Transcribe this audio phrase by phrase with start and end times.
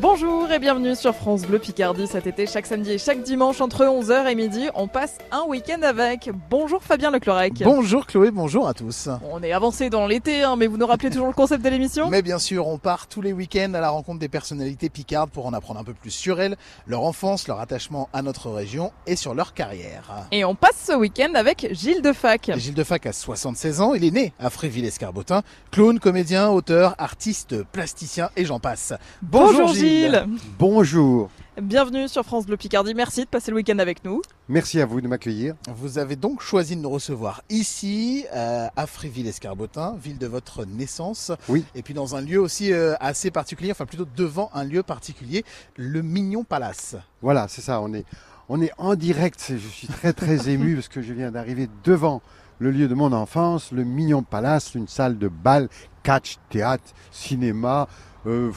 [0.00, 3.84] Bonjour et bienvenue sur France Bleu Picardie cet été, chaque samedi et chaque dimanche entre
[3.84, 6.30] 11h et midi, on passe un week-end avec.
[6.50, 7.62] Bonjour Fabien Leclorec.
[7.64, 9.08] Bonjour Chloé, bonjour à tous.
[9.30, 12.08] On est avancé dans l'été, hein, mais vous nous rappelez toujours le concept de l'émission?
[12.08, 15.46] Mais bien sûr, on part tous les week-ends à la rencontre des personnalités picardes pour
[15.46, 16.56] en apprendre un peu plus sur elles,
[16.86, 20.26] leur enfance, leur attachement à notre région et sur leur carrière.
[20.32, 22.52] Et on passe ce week-end avec Gilles Defac.
[22.56, 28.30] Gilles Defac a 76 ans, il est né à Fréville-Escarbotin, clown, comédien, auteur, artiste, plasticien
[28.36, 28.92] et j'en passe.
[29.22, 30.26] Bonjour, Gilles.
[30.58, 31.30] Bonjour.
[31.60, 34.22] Bienvenue sur France Bleu Picardie, merci de passer le week-end avec nous.
[34.48, 35.54] Merci à vous de m'accueillir.
[35.76, 41.30] Vous avez donc choisi de nous recevoir ici, euh, à Fréville-Escarbotin, ville de votre naissance.
[41.48, 41.64] Oui.
[41.74, 45.44] Et puis dans un lieu aussi euh, assez particulier, enfin plutôt devant un lieu particulier,
[45.76, 46.96] le Mignon Palace.
[47.22, 48.04] Voilà, c'est ça, on est,
[48.48, 49.44] on est en direct.
[49.48, 52.20] Je suis très très ému parce que je viens d'arriver devant
[52.58, 55.68] le lieu de mon enfance, le Mignon Palace, une salle de bal,
[56.02, 57.88] catch, théâtre, cinéma,
[58.26, 58.50] euh,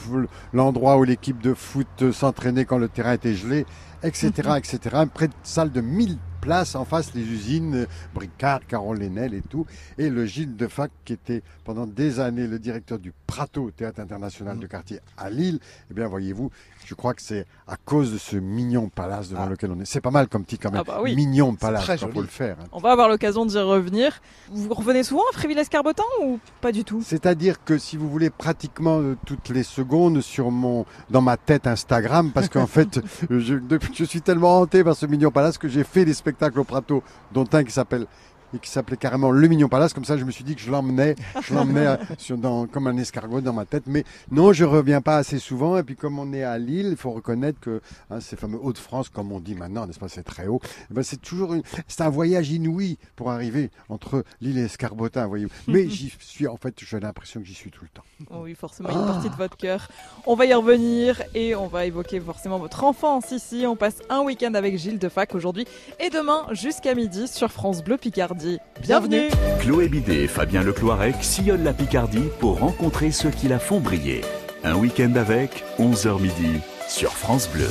[0.52, 3.66] l'endroit où l'équipe de foot s'entraînait quand le terrain était gelé,
[4.02, 4.78] etc., etc.
[5.12, 9.66] Près de salle de 1000 places en face les usines Bricard, Carole Lenel et tout.
[9.98, 14.00] Et le Gilles de Fac, qui était pendant des années le directeur du Prato, Théâtre
[14.00, 15.58] International de quartier à Lille.
[15.90, 16.50] Eh bien, voyez-vous,
[16.88, 19.50] je crois que c'est à cause de ce mignon palace devant ah.
[19.50, 19.84] lequel on est?
[19.84, 20.82] C'est pas mal comme petit quand même.
[20.88, 22.56] Ah bah mignon palace, il faut le faire.
[22.58, 22.66] Hein.
[22.72, 24.22] On va avoir l'occasion d'y revenir.
[24.50, 27.02] Vous revenez souvent à Fréville-Escarbotin ou pas du tout?
[27.04, 31.66] C'est-à-dire que si vous voulez pratiquement euh, toutes les secondes sur mon, dans ma tête
[31.66, 33.58] Instagram, parce qu'en fait, je,
[33.92, 37.02] je, suis tellement hanté par ce mignon palace que j'ai fait des spectacles au Prato,
[37.34, 38.06] dont un qui s'appelle
[38.54, 39.92] et qui s'appelait carrément le Mignon Palace.
[39.92, 43.40] Comme ça, je me suis dit que je l'emmenais, je l'emmenais euh, comme un escargot
[43.40, 43.84] dans ma tête.
[43.86, 45.76] Mais non, je reviens pas assez souvent.
[45.78, 49.08] Et puis, comme on est à Lille, il faut reconnaître que hein, ces fameux Hauts-de-France,
[49.08, 50.60] comme on dit maintenant, n'est-ce pas, c'est très haut.
[50.90, 51.54] Eh ben, c'est toujours
[51.86, 55.50] c'est un voyage inouï pour arriver entre Lille et Escarbotin, voyez-vous.
[55.68, 58.04] Mais j'y suis, en fait, j'ai l'impression que j'y suis tout le temps.
[58.40, 59.88] Oui, forcément, une partie de votre cœur.
[60.26, 63.64] On va y revenir et on va évoquer forcément votre enfance ici.
[63.66, 65.66] On passe un week-end avec Gilles de Fac aujourd'hui
[66.00, 68.37] et demain jusqu'à midi sur France Bleu Picardie.
[68.80, 73.80] Bienvenue Chloé Bidet et Fabien Lecloirec sillonnent la Picardie pour rencontrer ceux qui la font
[73.80, 74.20] briller.
[74.64, 77.68] Un week-end avec, 11h midi, sur France Bleu.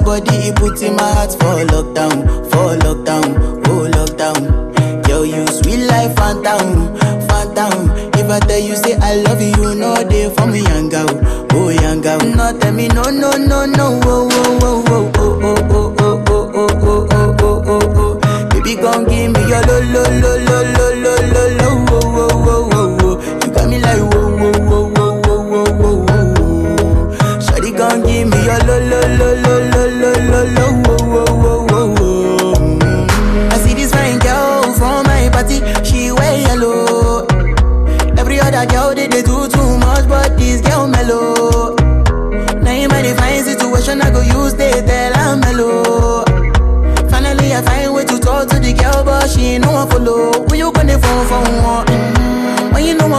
[0.00, 5.06] Putting my heart for lockdown, for lockdown, oh lockdown.
[5.08, 6.96] Yo, you sweet life, phantom,
[7.28, 7.90] phantom.
[8.14, 11.08] If I tell you say I love you, no day for me, young girl,
[11.52, 12.18] oh young girl.
[12.20, 16.48] No tell me no, no, no, no, oh, oh, oh, oh, oh, oh, oh, oh,
[16.54, 18.48] oh, oh, oh, oh, oh, oh.
[18.50, 20.91] Baby, gon' give me your lo, lo, lo, lo, lo,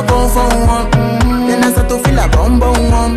[0.09, 0.90] I for one?
[1.47, 3.16] Then I start to feel a bum bum one.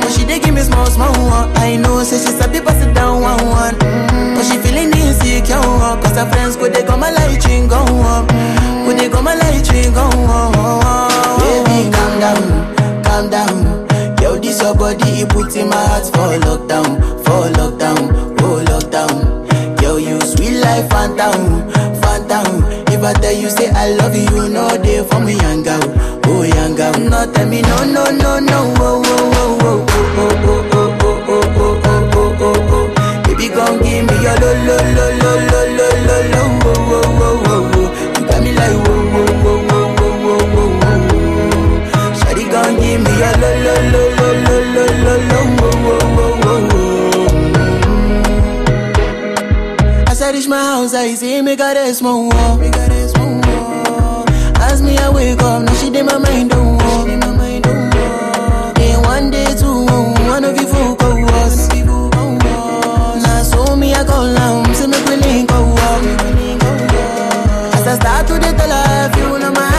[0.00, 1.50] But she they give me small small one.
[1.56, 3.78] I know, say she's a people sit down one one.
[3.78, 5.60] But she feeling insecure,
[6.02, 8.26] cause her friends could they come my light ring go on.
[8.86, 10.98] Could they come my light ring go on
[12.20, 13.86] down, calm down.
[14.20, 19.82] Yo, this your body, it puts in my heart for lockdown, for lockdown, oh lockdown.
[19.82, 21.68] Yo, you sweet life, phantom,
[23.04, 25.80] I tell you say I love you, no day for me, girl,
[26.26, 26.42] oh
[26.76, 26.92] girl.
[26.98, 29.86] No tell me no, no, no, no, oh, oh, oh, oh,
[30.18, 33.22] oh, oh, oh, oh, oh, oh, oh, oh, oh, oh.
[33.24, 37.18] Baby, gon' give me your lo, lo, lo, lo, lo, lo, lo, lo, oh, oh,
[37.22, 37.86] oh, oh, oh.
[38.18, 39.96] You got me like whoa, whoa, whoa, whoa.
[42.78, 46.84] give me a lo lo lo lo lo lo lo lo wo wo wo wo
[50.10, 51.42] As I reach my house, I wall.
[51.42, 52.58] Me got a small wall.
[55.18, 57.04] Wake up, now she did my mind oh, oh.
[57.04, 58.74] don't oh, walk.
[58.76, 59.84] Day one, day two,
[60.30, 60.64] one of you
[63.42, 65.74] so me I call now, see me we link go.
[67.74, 69.77] As I start to the tell her, you know my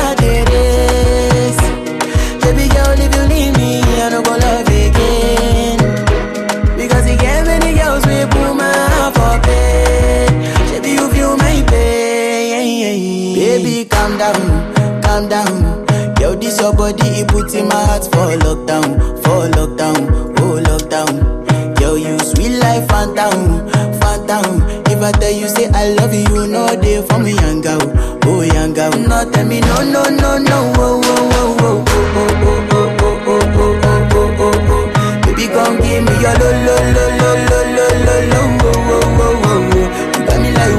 [16.69, 21.79] your body, it puts in my heart for lockdown, for lockdown, oh lockdown.
[21.79, 23.67] Yo, you sweet life, phantom,
[23.99, 24.61] phantom.
[24.85, 27.79] If I tell you say I love you, you know they for me, young girl,
[28.25, 28.91] oh young girl.
[28.91, 33.25] No, tell me no, no, no, no, oh, oh, oh, oh, oh, oh, oh, oh,
[33.25, 35.21] oh, oh, oh, oh, oh, oh.
[35.25, 39.09] Baby, come give me your lo, lo, lo, lo, lo, lo, lo, lo, oh, oh,
[39.09, 39.87] oh, oh, oh.
[40.13, 40.77] You got me like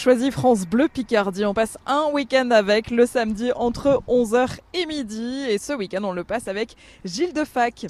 [0.00, 1.44] choisi France Bleu Picardie.
[1.44, 5.44] On passe un week-end avec le samedi entre 11h et midi.
[5.48, 6.74] Et ce week-end, on le passe avec
[7.04, 7.86] Gilles Defac.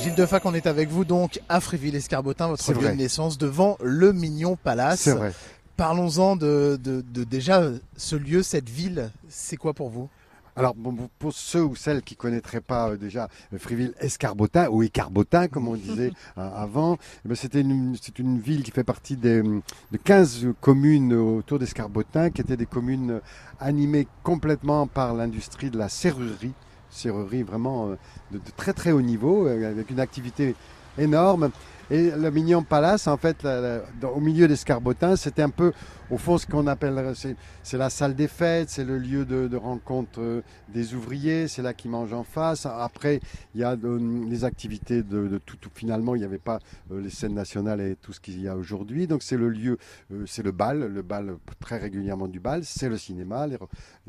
[0.00, 4.12] Gilles Defac, on est avec vous donc à Fréville-Escarbotin, votre lieu de naissance, devant le
[4.12, 5.00] Mignon Palace.
[5.00, 5.32] C'est vrai.
[5.76, 7.62] Parlons-en de, de- de déjà
[7.96, 9.10] ce lieu, cette ville.
[9.28, 10.08] C'est quoi pour vous?
[10.54, 15.48] Alors, bon, pour- ceux ou celles qui connaîtraient pas euh, déjà euh, Fréville-Escarbotin ou Écarbotin,
[15.48, 19.16] comme on disait euh, avant, eh ben, c'était une, c'est une ville qui fait partie
[19.16, 23.20] des, de 15 communes autour d'Escarbotin, qui étaient des communes
[23.60, 26.52] animées complètement par l'industrie de la serrurerie,
[26.90, 27.96] serrurerie vraiment de,
[28.38, 30.54] de très très haut niveau, avec une activité
[30.98, 31.50] énorme.
[31.92, 35.72] Et le Mignon Palace, en fait, la- la- dans- au milieu d'Escarbotin, c'était un peu,
[36.10, 39.56] au fond, ce qu'on appelle, c'est, la salle des fêtes, c'est le lieu de, de
[39.58, 40.40] rencontre euh,
[40.72, 42.64] des ouvriers, c'est là qu'ils mangent en face.
[42.64, 43.20] Après,
[43.54, 46.60] il y a euh, les activités de, de tout, tout- Finalement, il n'y avait pas
[46.92, 49.06] euh, les scènes nationales et tout ce qu'il y a aujourd'hui.
[49.06, 49.76] Donc, c'est le lieu,
[50.24, 53.58] c'est le bal, le bal très régulièrement du bal, c'est le cinéma, les,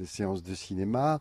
[0.05, 1.19] séances de cinéma,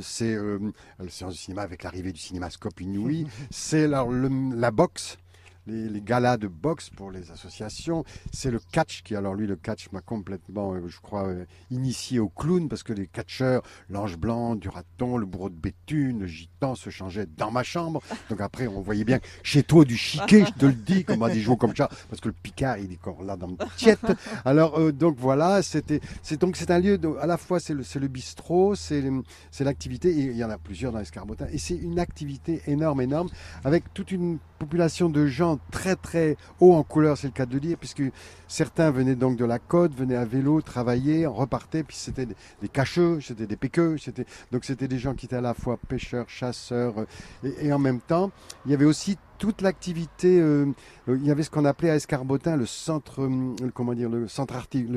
[0.00, 0.60] c'est euh,
[1.00, 5.18] les séances de cinéma avec l'arrivée du cinémascope inouï, c'est le- la boxe
[5.66, 8.04] les, galas de boxe pour les associations.
[8.32, 12.18] C'est le catch qui, alors lui, le catch m'a complètement, euh, je crois, euh, initié
[12.18, 16.26] au clown parce que les catcheurs, l'ange blanc, du raton, le bourreau de Béthune, le
[16.26, 18.02] gitan se changeaient dans ma chambre.
[18.30, 21.28] Donc après, on voyait bien chez toi du chiquet, je te le dis, comme on
[21.28, 24.00] dit jouer comme ça, parce que le Picard, il est encore là dans le tiette.
[24.44, 27.84] Alors, euh, donc voilà, c'était, c'est donc c'est un lieu, à la fois c'est le,
[27.94, 29.02] le bistrot, c'est,
[29.50, 33.00] c'est l'activité, et il y en a plusieurs dans l'escarbotin, et c'est une activité énorme,
[33.00, 33.28] énorme,
[33.64, 37.58] avec toute une population de gens très très haut en couleur, c'est le cas de
[37.58, 38.02] dire, puisque
[38.48, 43.20] certains venaient donc de la côte, venaient à vélo, travailler, repartaient, puis c'était des, cacheux,
[43.20, 46.94] c'était des péqueux, c'était, donc c'était des gens qui étaient à la fois pêcheurs, chasseurs,
[46.98, 48.30] euh, et en même temps,
[48.64, 50.66] il y avait aussi toute l'activité, euh,
[51.08, 54.28] euh, il y avait ce qu'on appelait à Escarbotin le centre, euh, comment dire, le
[54.28, 54.88] centre arti-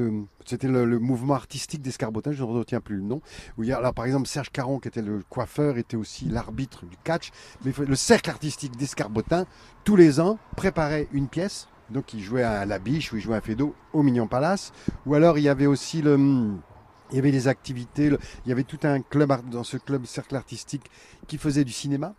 [0.46, 3.22] c'était le, mouvement artistique d'Escarbotin, je ne retiens plus le nom.
[3.58, 6.26] Où il y a, alors par exemple Serge Caron, qui était le coiffeur, était aussi
[6.26, 7.32] l'arbitre du catch.
[7.66, 9.46] Mais le cercle artistique d'Escarbotin,
[9.84, 11.68] tous les ans, préparait une pièce.
[11.90, 14.74] Donc il jouait à la biche ou il jouait à Fédo au Mignon Palace.
[15.06, 18.08] Ou alors il y avait aussi il y avait des activités,
[18.46, 20.92] il y avait tout un club dans ce club cercle artistique
[21.28, 22.14] qui faisait du cinéma.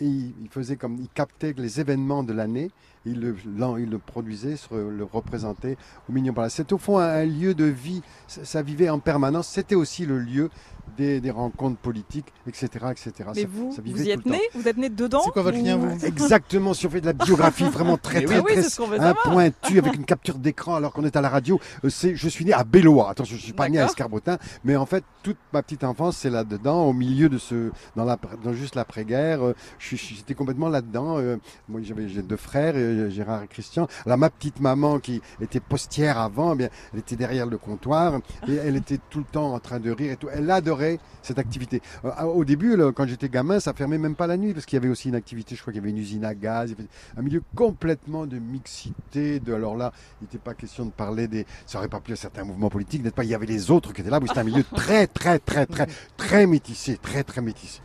[0.00, 2.70] Et il, faisait comme il captait les événements de l'année,
[3.04, 3.36] il le,
[3.78, 5.76] il le produisait, se re- le représentait
[6.08, 6.54] au Mignon Palace.
[6.54, 9.48] C'est au fond un, un lieu de vie, ça, ça vivait en permanence.
[9.48, 10.50] C'était aussi le lieu
[10.96, 12.68] des, des rencontres politiques, etc.
[12.90, 13.12] etc.
[13.34, 14.40] Mais Ça- vous, ça vous y êtes né?
[14.54, 15.22] Vous êtes né dedans?
[15.24, 16.04] C'est quoi votre lien, ou- vous?
[16.04, 19.94] Exactement, si on fait de la biographie vraiment très très oui, très un pointu avec
[19.94, 22.62] une capture d'écran alors qu'on est à la radio, euh, c'est je suis né à
[22.64, 23.10] Bellois.
[23.10, 23.86] Attention, je suis pas né à.
[23.86, 28.04] Escarbotin, mais en fait toute ma petite enfance c'est là-dedans, au milieu de ce dans
[28.04, 31.18] la dans juste l'après-guerre, euh, j'étais complètement là-dedans.
[31.18, 31.36] euh,
[31.68, 33.86] moi j'avais j'ai deux frères, euh, Gérard et Christian.
[34.06, 38.20] Alors ma petite maman qui était postière avant, eh bien elle était derrière le comptoir
[38.48, 40.28] et elle était tout le temps en train de rire et tout.
[40.32, 41.80] Elle adorait cette activité.
[42.04, 44.76] Euh, au début, là, quand j'étais gamin, ça fermait même pas la nuit parce qu'il
[44.76, 45.54] y avait aussi une activité.
[45.54, 46.74] Je crois qu'il y avait une usine à gaz,
[47.16, 49.40] un milieu complètement de mixité.
[49.40, 51.46] De alors là, il n'était pas question de parler des.
[51.66, 53.24] Ça aurait pas plu à certains mouvements politiques, n'est-ce pas?
[53.24, 54.20] Il y avait les autres qui étaient là.
[54.26, 57.80] C'était un milieu très, très, très, très, très métissé, très, très métissé.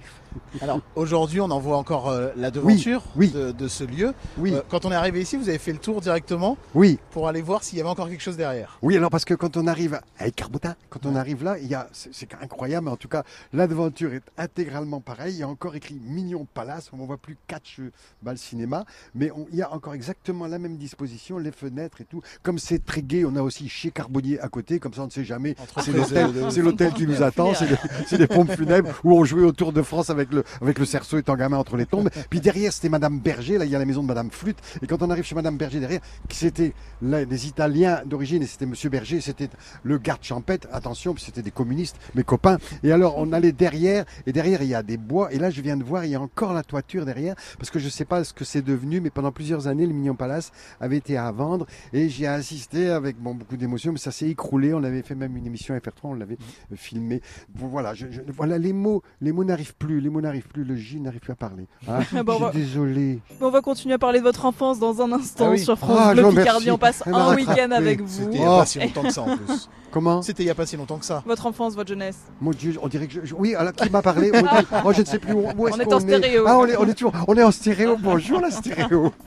[0.62, 3.30] Alors aujourd'hui, on en voit encore euh, la devanture oui.
[3.32, 4.14] De, de ce lieu.
[4.38, 7.28] Oui, Euh, quand on est arrivé ici, vous avez fait le tour directement oui, pour
[7.28, 8.78] aller voir s'il y avait encore quelque chose derrière.
[8.82, 8.96] oui.
[8.98, 11.88] Alors parce que quand on arrive à Écarbotin, quand on arrive là, il y a,
[11.92, 12.86] c'est incroyable.
[12.86, 15.36] mais En tout cas, l'aventure est intégralement pareille.
[15.36, 16.90] Il y a encore écrit Mignon Palace.
[16.94, 17.80] On ne voit plus catch
[18.22, 22.06] bal cinéma, mais on- il y a encore exactement la même disposition, les fenêtres et
[22.06, 22.22] tout.
[22.44, 24.80] Comme c'est très gai, on a aussi chez Carbonnier à côté.
[24.80, 25.56] Comme ça, on ne sait jamais.
[25.82, 27.54] C'est l'hôtel, qui nous attend.
[27.54, 27.76] C'est des,
[28.08, 30.80] c'est des pompes funèbres où on jouait au Tour de France avec avec le, avec
[30.80, 32.10] le cerceau étant gamin entre les tombes.
[32.30, 33.58] Puis derrière, c'était Madame Berger.
[33.58, 34.58] Là, il y a la maison de Madame Flûte.
[34.82, 38.90] Et quand on arrive chez Madame Berger derrière, c'était des Italiens d'origine et c'était Monsieur
[38.90, 39.50] Berger, c'était
[39.84, 40.68] le garde champêtre.
[40.72, 42.58] Attention, puis c'était des communistes, mes copains.
[42.84, 45.32] Et alors, on allait derrière, et derrière, il y a des bois.
[45.34, 47.80] Et là, je viens de voir, il y a encore la toiture derrière, parce que
[47.80, 50.98] je sais pas ce que c'est devenu, mais pendant plusieurs années, le Mignon Palace avait
[50.98, 51.66] été à vendre.
[51.94, 54.74] Et j'y ai assisté avec bon, beaucoup d'émotion, mais ça s'est écroulé.
[54.74, 56.38] On avait fait même une émission FR3, on l'avait
[56.72, 57.22] euh, filmé.
[57.56, 60.64] Bon, voilà, je, je- voilà, les mots, les mots n'arrivent plus, les mots n'arrivent plus,
[60.64, 61.68] le J n'arrive plus à parler.
[61.88, 62.08] Ah on je
[62.52, 63.20] suis désolé.
[63.42, 65.60] On va continuer à parler de votre enfance dans un instant Ah oui.
[65.60, 66.72] sur France Ah, Bleu Picardie.
[66.72, 68.08] On passe un week-end avec vous.
[68.08, 68.60] C'était il n'y a Oh.
[68.60, 69.70] pas si longtemps que ça en plus.
[69.92, 71.24] Comment C'était il n'y a pas si longtemps que ça.
[71.26, 72.18] Votre enfance, votre jeunesse.
[72.42, 74.44] Mon Dieu, on dirait que je, je- oui, alors qui m'a parlé On
[74.86, 76.44] oh, je ne sais plus où, où est-ce On est qu'on en stéréo.
[76.48, 77.96] Ah, on est, on est toujours, on est en stéréo.
[78.00, 79.12] Bonjour la stéréo.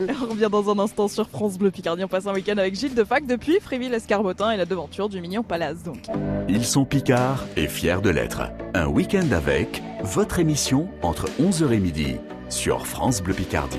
[0.00, 2.04] On revient dans un instant sur France Bleu Picardie.
[2.04, 5.82] On passe un week-end avec Gilles Defac depuis Fréville-Escarbotin et la devanture du Mignon Palace.
[5.82, 5.98] Donc,
[6.48, 8.42] Ils sont picards et fiers de l'être.
[8.74, 9.53] Un week-end avec
[10.02, 12.16] votre émission entre 11h et midi
[12.48, 13.78] sur France Bleu Picardie.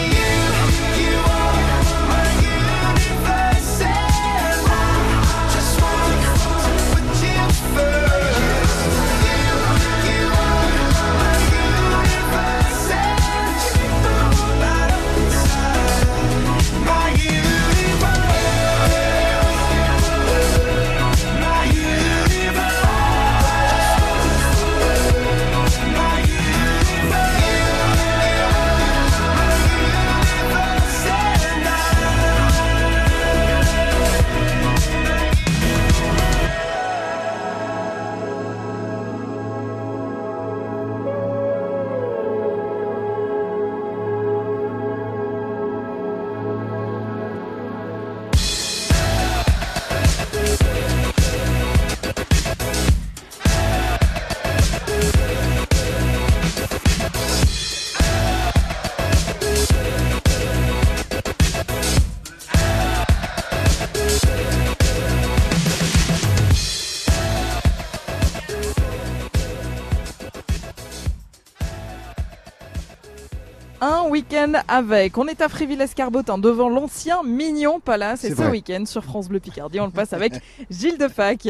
[74.21, 75.17] week-end avec.
[75.17, 78.23] On est à Fréville-Escarbotin devant l'ancien Mignon Palace.
[78.23, 80.33] Et C'est ce week-end sur France Bleu Picardie, on le passe avec
[80.69, 81.47] Gilles Defac.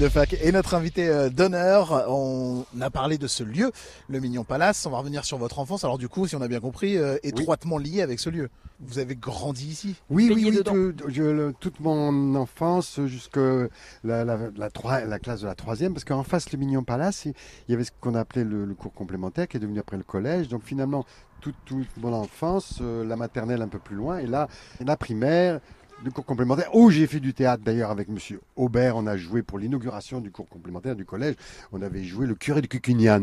[0.00, 2.06] Gilles Defac est notre invité euh, d'honneur.
[2.08, 3.70] On a parlé de ce lieu,
[4.08, 4.86] le Mignon Palace.
[4.86, 5.84] On va revenir sur votre enfance.
[5.84, 8.48] Alors du coup, si on a bien compris, euh, étroitement lié avec ce lieu.
[8.80, 9.96] Vous avez grandi ici.
[10.08, 10.56] Oui, oui, Baigné oui.
[10.56, 10.72] dedans.
[10.72, 15.54] tout- je- le- toute mon enfance jusque la, la, la, troi- la classe de la
[15.54, 17.34] troisième, parce qu'en face, le Mignon Palace, il
[17.68, 20.02] il y avait ce qu'on appelait le, le cours complémentaire, qui est devenu après le
[20.02, 20.48] collège.
[20.48, 21.04] Donc finalement,
[21.42, 24.48] toute, toute mon enfance, euh, la maternelle un peu plus loin, et là,
[24.82, 25.60] la primaire,
[26.04, 28.96] le cours complémentaire, où j'ai fait du théâtre d'ailleurs avec Monsieur Aubert.
[28.96, 31.34] On a joué pour l'inauguration du cours complémentaire du collège.
[31.72, 33.20] On avait joué le curé de Cucugnan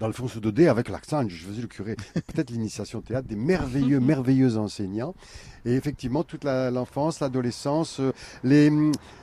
[0.00, 1.28] dans le fond Dodé avec l'accent.
[1.28, 1.96] Je faisais le curé.
[2.14, 5.14] Peut-être l'initiation au théâtre, des merveilleux, merveilleux enseignants.
[5.64, 8.70] Et effectivement, toute l'enfance, l'adolescence, euh, les,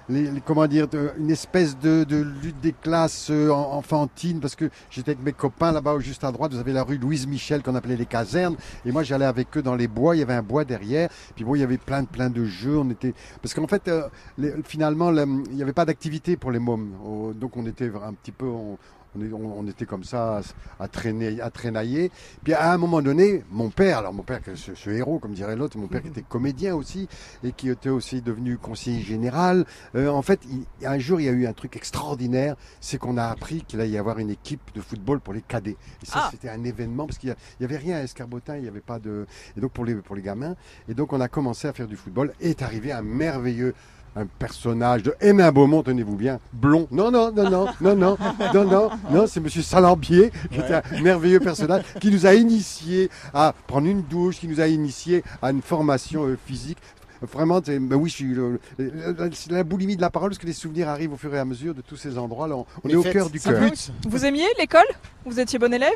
[0.10, 4.56] les, les- comment dire, une espèce de, de lutte des classes euh, en- enfantine, parce
[4.56, 7.62] que j'étais avec mes copains là-bas, juste à droite, vous avez la rue Louise Michel
[7.62, 8.56] qu'on appelait les casernes,
[8.86, 11.46] et moi j'allais avec eux dans les bois, il y avait un bois derrière, puis
[11.46, 14.08] bon, il y avait plein de plein de jeux, on était, parce qu'en fait, euh,
[14.38, 15.22] les- finalement, le-
[15.52, 16.92] il n'y avait pas d'activité pour les mômes,
[17.36, 18.78] donc on était un petit peu, on,
[19.16, 20.42] on est- on- on était comme ça
[20.80, 22.12] à traîner, à traînailler.
[22.44, 25.56] Puis à un moment donné, mon père, alors mon père, ce, ce héros, comme dirait
[25.56, 27.08] l'autre, mon père qui était comédien aussi
[27.44, 29.66] et qui était aussi devenu conseiller général.
[29.96, 33.18] euh, en fait, il- un jour, il y a eu un truc extraordinaire, c'est qu'on
[33.18, 35.78] a appris qu'il allait y avoir une équipe de football pour les cadets.
[36.02, 36.28] Et ça, Ah.
[36.32, 39.26] c'était un événement parce qu'il n'y avait rien à Escarbotin, il n'y avait pas de.
[39.58, 40.56] Et donc pour les, pour les gamins.
[40.88, 42.34] Et donc on a commencé à faire du football.
[42.40, 43.74] Et est arrivé un merveilleux
[44.16, 46.88] un personnage de Hénin Beaumont, tenez-vous bien, blond.
[46.92, 48.18] Non, non, non, non, non, non,
[48.54, 53.10] non, non, non, c'est Monsieur Salambier, qui était un merveilleux personnage, qui nous a initiés
[53.34, 56.78] à prendre une douche, qui nous a initiés à une formation euh, physique.
[57.22, 60.40] Vraiment, c'est- ben oui, je suis le- le- c'est la boulimie de la parole, parce
[60.40, 62.48] que les souvenirs arrivent au fur et à mesure de tous ces endroits.
[62.48, 63.62] Là, on est au cœur du cœur.
[64.10, 64.82] Vous aimiez l'école?
[65.26, 65.92] Vous étiez bon élève?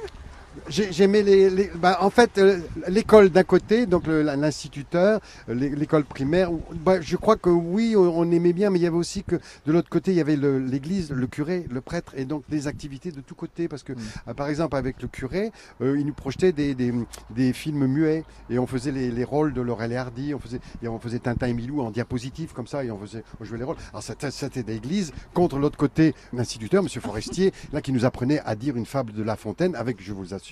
[0.70, 5.20] J'ai- J'aimais les, les- bah, en fait euh, l'école d'un côté, donc l'instituteur,
[5.50, 6.50] euh, l'é- l'école primaire.
[6.84, 9.36] bah, je crois que oui, on aimait bien, mais il y avait aussi que
[9.66, 13.12] de l'autre côté il y avait l'église, le curé, le prêtre, et donc des activités
[13.12, 13.68] de tous côtés.
[13.68, 13.98] Parce que Mm.
[14.30, 16.94] euh, par exemple avec le curé, euh, il nous projetait des, des,
[17.32, 20.60] des films muets et on faisait les, les rôles de Laurel et Hardy, on faisait,
[20.82, 23.58] et on faisait Tintin et Milou en diapositive comme ça et on faisait, on jouait
[23.58, 23.78] les rôles.
[23.92, 28.56] Alors c'était c'était d'église contre l'autre côté l'instituteur, Monsieur Forestier, là qui nous apprenait à
[28.56, 30.45] dire une fable de La Fontaine avec, je vous assure,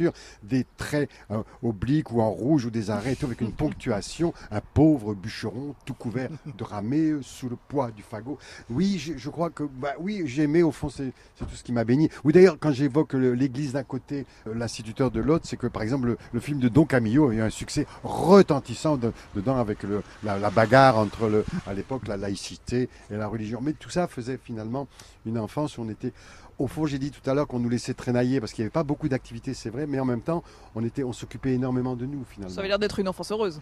[0.44, 5.14] des traits euh, obliques ou en rouge ou des arrêts avec une ponctuation, un pauvre
[5.14, 8.38] bûcheron tout couvert de ramée euh, sous le poids du fagot.
[8.70, 12.10] Oui, je, crois que, bah, oui, j'aimais au fond, c'est tout ce qui m'a béni.
[12.24, 16.18] Oui, d'ailleurs, quand j'évoque l'église d'un côté, euh, l'instituteur de l'autre, c'est que par exemple
[16.32, 19.80] le, film de Don Camillo a eu un succès retentissant de- dedans avec
[20.24, 23.60] la, la bagarre entre le, à l'époque la laïcité et la religion.
[23.62, 24.88] Mais tout ça faisait finalement
[25.26, 26.14] une enfance où on était
[26.60, 28.72] au fond, j'ai dit tout à l'heure qu'on nous laissait traînailler parce qu'il n'y avait
[28.72, 30.44] pas beaucoup d'activités, c'est vrai, mais en même temps,
[30.76, 32.54] on, était, on s'occupait énormément de nous finalement.
[32.54, 33.60] Ça avait l'air d'être une enfance heureuse.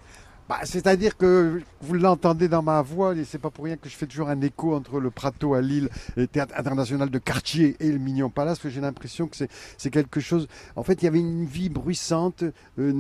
[0.50, 3.96] Bah, C'est-à-dire que vous l'entendez dans ma voix, et c'est pas pour rien que je
[3.96, 7.90] fais toujours un écho entre le Prato à Lille, le Théâtre international de Cartier et
[7.92, 10.48] le Mignon Palace, parce que j'ai l'impression que c'est- quelque chose.
[10.76, 12.52] En fait, il y avait une vie bruissante euh,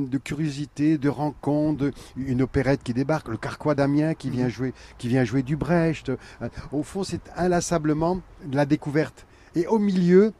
[0.07, 4.73] de curiosité, de rencontres, de- une opérette qui débarque, le Carquois d'Amiens qui vient jouer,
[4.97, 6.09] qui vient jouer du Brecht.
[6.09, 6.15] Euh,
[6.71, 9.25] Au fond, c'est inlassablement de la découverte.
[9.55, 10.33] Et au milieu,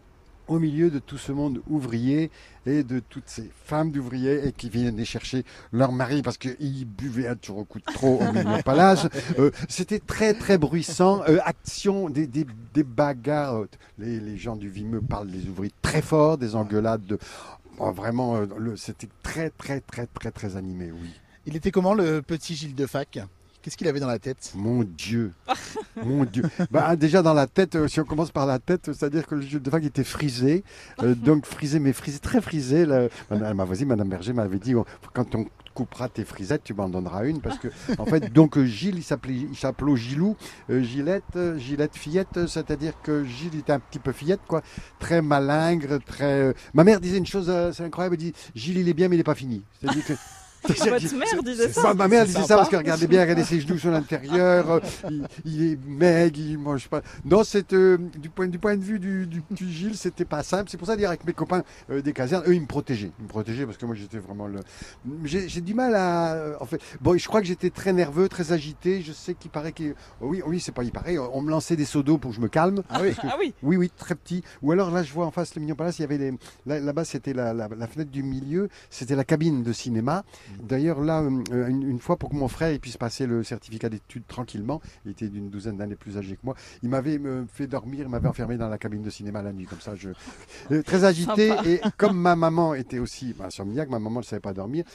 [0.48, 2.30] au milieu de tout ce monde ouvrier
[2.66, 7.28] et de toutes ces femmes d'ouvriers et qui viennent chercher leur mari parce qu'ils buvaient
[7.28, 9.08] un toujours coup de trop au Mignon Palace.
[9.40, 11.22] Euh, C'était très très bruissant.
[11.28, 13.64] Euh, action, des, des, des bagarres.
[13.98, 17.06] Les, les gens du Vimeux parlent des ouvriers très forts, des engueulades.
[17.06, 17.18] De...
[17.78, 21.10] Oh, vraiment, euh, c'était très très très très très animé, oui.
[21.46, 23.20] Il était comment le petit Gilles Defac
[23.62, 25.34] Qu'est-ce qu'il avait dans la tête Mon Dieu,
[26.04, 26.44] mon Dieu.
[26.72, 29.42] Bah, déjà dans la tête, euh, si on commence par la tête, c'est-à-dire que le
[29.42, 30.64] jeu de vague était frisé,
[31.04, 32.86] euh, donc frisé, mais frisé, très frisé.
[32.86, 33.08] là.
[33.30, 35.46] Madame- ma voisine, Madame Berger, m'avait dit oh, quand on
[35.76, 39.36] coupera tes frisettes, tu m'en donneras une, parce que en fait, donc Gilles, il s'appelait,
[39.36, 40.36] il s'appelait Gilou,
[40.70, 44.64] euh, Gillette, euh, Gillette fillette, euh, c'est-à-dire que Gilles était un petit peu fillette, quoi,
[45.00, 46.26] très malingre, très.
[46.50, 49.08] euh, Ma mère disait une chose, euh, c'est incroyable, elle dit Gilles, il est bien,
[49.08, 49.62] mais il n'est pas fini.
[49.80, 50.14] C'est-à-dire que
[50.68, 53.22] Votre mère disait c'est ça Ma, ma mère C'est disait ça parce que regardez bien,
[53.22, 57.02] regardez ses genoux sur l'intérieur, euh, il, il est maigre, il mange pas.
[57.26, 60.44] Non, c'est euh, du point du point de vue du, du petit Gilles, c'était pas
[60.44, 60.70] simple.
[60.70, 63.24] C'est pour ça dire avec mes copains euh, des casernes, eux ils me protégeaient, ils
[63.24, 64.60] me protégeaient parce que moi j'étais vraiment le.
[65.26, 66.58] J'ai du mal à.
[66.60, 69.02] En fait, bon, je crois que j'étais très nerveux, très agité.
[69.02, 71.18] Je sais qu'il paraît que oui, oui, c'est pas il paraît.
[71.18, 72.82] On me lançait des seaux d'eau pour que je me calme.
[72.90, 73.14] Ah oui.
[73.24, 74.44] Ah oui, Oui, oui, très petit.
[74.62, 76.32] Ou alors là, je vois en face le Mignon Palace, il y avait les...
[76.66, 80.24] là- là-bas, c'était la, la- la fenêtre du milieu, c'était la cabine de cinéma.
[80.64, 84.28] D'ailleurs, là, euh, une, une fois pour que mon frère puisse passer le certificat d'études
[84.28, 88.02] tranquillement, il était d'une douzaine d'années plus âgé que moi, il m'avait euh, fait dormir,
[88.02, 90.10] il m'avait enfermé dans la cabine de cinéma la nuit, comme ça, je
[90.72, 91.50] Euh, très agité.
[91.50, 91.68] Sympa.
[91.68, 94.86] Et comme ma maman était aussi bah, insomniaque, ma maman ne savait pas dormir.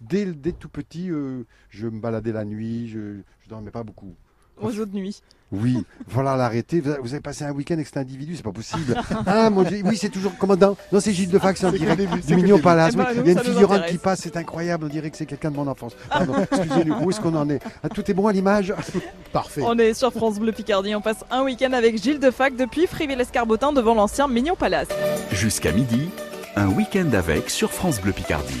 [0.00, 4.14] Dès, dès tout petit, euh, je me baladais la nuit, je, je dormais pas beaucoup.
[4.62, 5.22] Oiseau de nuit.
[5.52, 6.80] Oui, voilà l'arrêter.
[6.80, 8.94] Vous avez- passé un week-end avec cet individu, c'est pas possible.
[9.26, 10.76] Ah mon dieu, oui, c'est toujours commandant.
[10.92, 12.92] Non, c'est Gilles de Fax en direct du Mignon Palace.
[12.94, 14.84] Eh ben, Oui, nous, Il y a une figurante qui passe, c'est incroyable.
[14.84, 15.96] On dirait que c'est quelqu'un de mon enfance.
[16.08, 16.94] Pardon, excusez-nous.
[17.02, 17.60] Où est-ce qu'on en est?
[17.82, 18.72] Ah, Tout est bon à l'image
[19.32, 19.62] Parfait.
[19.64, 20.94] On est sur France Bleu Picardie.
[20.94, 24.88] On passe un week-end avec Gilles Defac depuis Friville-Escarbotin devant l'ancien Mignon Palace.
[25.32, 26.10] Jusqu'à midi,
[26.54, 28.60] un week-end avec sur France Bleu Picardie.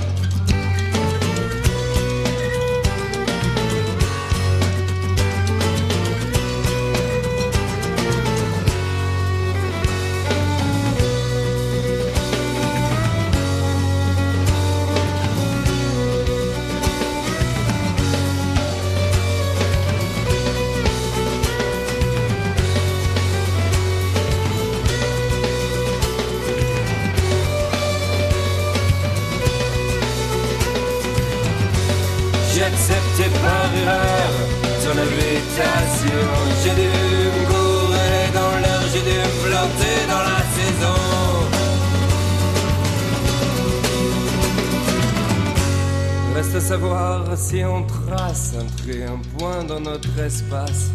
[46.53, 50.91] À savoir si on trace un trait, un point dans notre espace.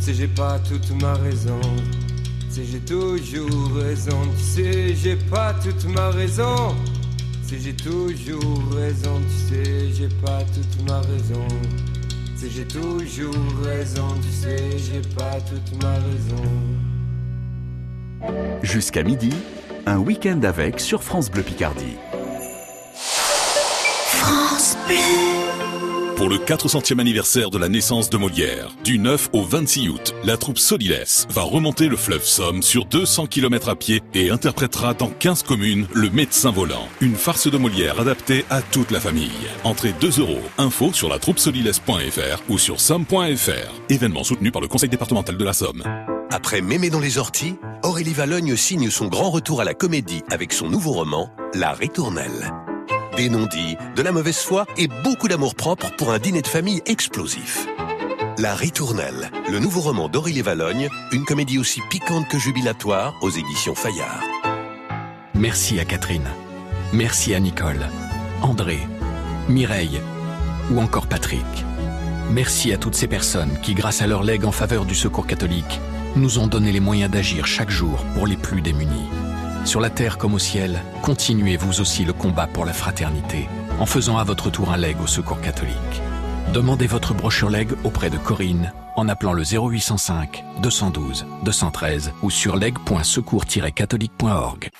[0.00, 1.60] Si j'ai pas toute ma raison,
[2.50, 6.74] si j'ai toujours raison, tu sais, j'ai pas toute ma raison.
[7.42, 11.46] Si j'ai toujours raison, tu sais, j'ai pas toute ma raison.
[12.36, 13.34] Si j'ai toujours
[13.64, 16.42] raison, tu sais, j'ai pas toute ma raison.
[18.62, 19.32] Jusqu'à midi,
[19.86, 21.96] un week-end avec sur France Bleu Picardie.
[26.18, 30.36] Pour le 400e anniversaire de la naissance de Molière, du 9 au 26 août, la
[30.36, 35.10] troupe Soliles va remonter le fleuve Somme sur 200 km à pied et interprétera dans
[35.10, 39.30] 15 communes Le Médecin Volant, une farce de Molière adaptée à toute la famille.
[39.62, 40.42] Entrée 2 euros.
[40.58, 43.80] Info sur la troupesoliles.fr ou sur somme.fr.
[43.88, 45.84] Événement soutenu par le Conseil départemental de la Somme.
[46.30, 50.52] Après Mémé dans les orties, Aurélie Valogne signe son grand retour à la comédie avec
[50.52, 52.52] son nouveau roman, La Ritournelle.
[53.18, 56.82] Des non-dits, de la mauvaise foi et beaucoup d'amour propre pour un dîner de famille
[56.86, 57.66] explosif.
[58.38, 63.74] La Ritournelle, le nouveau roman d'Aurélie Valogne, une comédie aussi piquante que jubilatoire aux éditions
[63.74, 64.22] Fayard.
[65.34, 66.28] Merci à Catherine.
[66.92, 67.88] Merci à Nicole,
[68.40, 68.78] André,
[69.48, 70.00] Mireille
[70.70, 71.42] ou encore Patrick.
[72.30, 75.80] Merci à toutes ces personnes qui, grâce à leur legs en faveur du secours catholique,
[76.14, 79.08] nous ont donné les moyens d'agir chaque jour pour les plus démunis.
[79.68, 83.46] Sur la terre comme au ciel, continuez vous aussi le combat pour la fraternité
[83.78, 85.76] en faisant à votre tour un leg au secours catholique.
[86.54, 92.56] Demandez votre brochure leg auprès de Corinne en appelant le 0805 212 213 ou sur
[92.56, 94.70] leg.secours-catholique.org.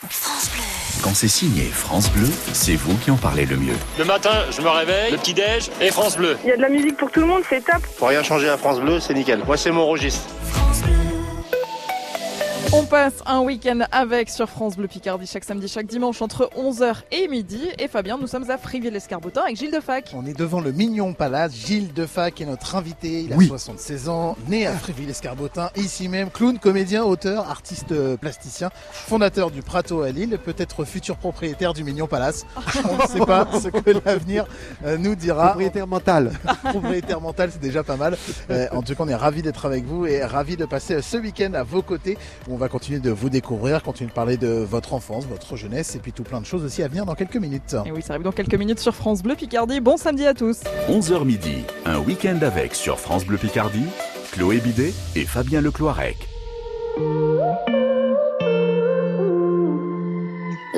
[1.03, 3.77] Quand c'est signé France Bleu, c'est vous qui en parlez le mieux.
[3.99, 6.39] Le matin, je me réveille, le petit-déj et France Bleu.
[6.45, 7.87] Il y a de la musique pour tout le monde, c'est top.
[7.99, 9.45] Pour rien changer à France Bleu, c'est nickel.
[9.45, 10.23] Moi, c'est mon registre.
[12.75, 16.97] On passe un week-end avec sur France Bleu Picardie chaque samedi, chaque dimanche entre 11h
[17.13, 17.63] et midi.
[17.79, 20.11] Et Fabien, nous sommes à Friville-Escarbotin avec Gilles Defac.
[20.15, 21.55] On est devant le Mignon Palace.
[21.55, 23.23] Gilles Defac est notre invité.
[23.23, 23.47] Il a Oui.
[23.47, 26.29] 76 ans, né à Fréville-Escarbotin, ici même.
[26.31, 31.85] Clown, comédien, auteur, artiste euh, plasticien, fondateur du Prato à Lille, peut-être futur propriétaire du
[31.85, 32.45] Mignon Palace.
[32.85, 34.45] On ne sait pas ce que l'avenir
[34.85, 35.49] euh, nous dira.
[35.49, 36.33] Propriétaire mental.
[36.65, 38.19] propriétaire mental, c'est déjà pas mal.
[38.51, 41.17] Euh, en tout cas, on est ravis d'être avec vous et ravis de passer ce
[41.17, 44.49] week-end à vos côtés où on va continuer de vous découvrir, continuer de parler de
[44.49, 47.37] votre enfance, votre jeunesse et puis tout plein de choses aussi à venir dans quelques
[47.37, 47.77] minutes.
[47.87, 49.81] Et oui, ça arrive dans quelques minutes sur France Bleu Picardie.
[49.81, 50.61] Bon samedi à tous.
[50.89, 53.87] 11h midi, un week-end avec sur France Bleu Picardie,
[54.33, 56.17] Chloé Bidet et Fabien Lecloirec.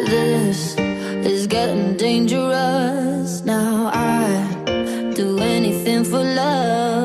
[0.06, 0.76] This
[1.24, 3.42] is getting dangerous.
[3.44, 6.99] Now I do anything for love.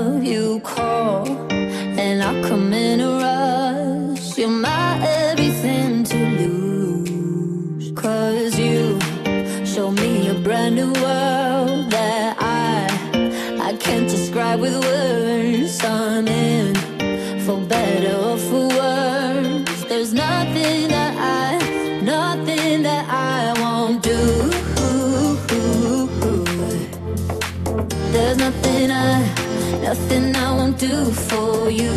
[28.88, 31.93] Nothing I, nothing I won't do for you.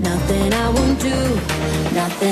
[0.00, 1.18] Nothing I won't do,
[1.94, 2.31] nothing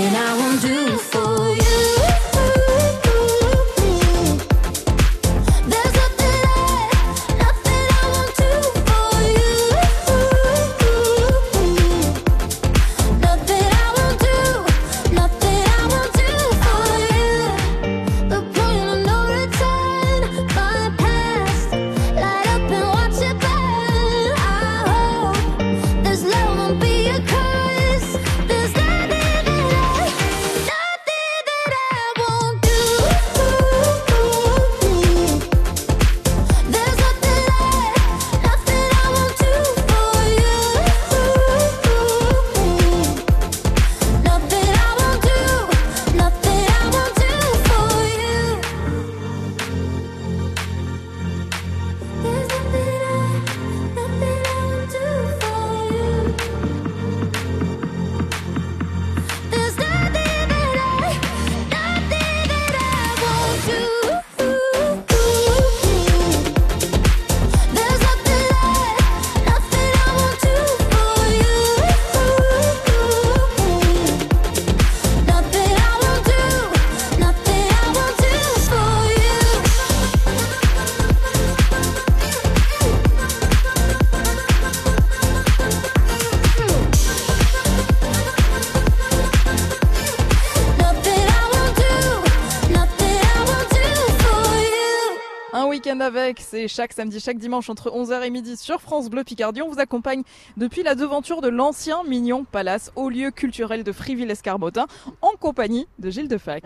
[96.00, 99.60] Avec, c'est chaque samedi, chaque dimanche entre 11h et midi sur France Bleu Picardie.
[99.60, 100.22] On vous accompagne
[100.56, 104.86] depuis la devanture de l'ancien Mignon Palace, au lieu culturel de Friville-Escarbotin,
[105.20, 106.64] en compagnie de Gilles Defac.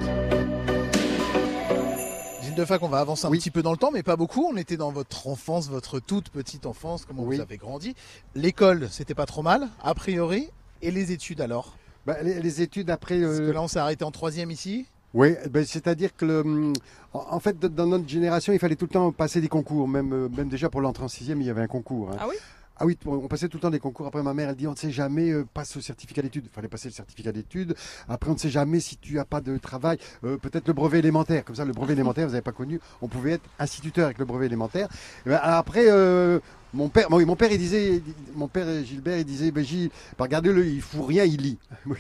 [2.42, 4.48] Gilles Defac, on va avancer un petit peu dans le temps, mais pas beaucoup.
[4.50, 7.96] On était dans votre enfance, votre toute petite enfance, comment vous avez grandi.
[8.36, 10.50] L'école, c'était pas trop mal, a priori.
[10.80, 11.76] Et les études alors?
[12.06, 13.20] Bah, les, les études après.
[13.20, 14.86] Parce que euh, là, on s'est arrêté en troisième ici.
[15.14, 16.72] Oui, ben, c'est-à-dire que le,
[17.12, 19.86] en fait, dans notre génération, il fallait tout le temps passer des concours.
[19.86, 22.10] Même, euh, même déjà pour l'entrée en sixième, il y avait un concours.
[22.10, 22.16] hein.
[22.18, 22.34] Ah oui?
[22.76, 24.04] Ah oui, on passait tout le temps des concours.
[24.08, 26.46] Après, ma mère, elle dit, on ne sait jamais, euh, passe le certificat d'études.
[26.46, 27.76] Il fallait passer le certificat d'études.
[28.08, 29.98] Après, on ne sait jamais si tu n'as pas de travail.
[30.24, 31.44] Euh, Peut-être le brevet élémentaire.
[31.44, 32.80] Comme ça, le brevet élémentaire, vous n'avez pas connu.
[33.00, 34.88] On pouvait être instituteur avec le brevet élémentaire.
[35.24, 36.40] Et ben, après, euh,
[36.74, 38.02] mon père, mon, mon père, il disait,
[38.34, 41.58] mon père Gilbert, il disait, ben, Gilles, ben, regardez-le, il fout rien, il lit.
[41.86, 41.94] Bon,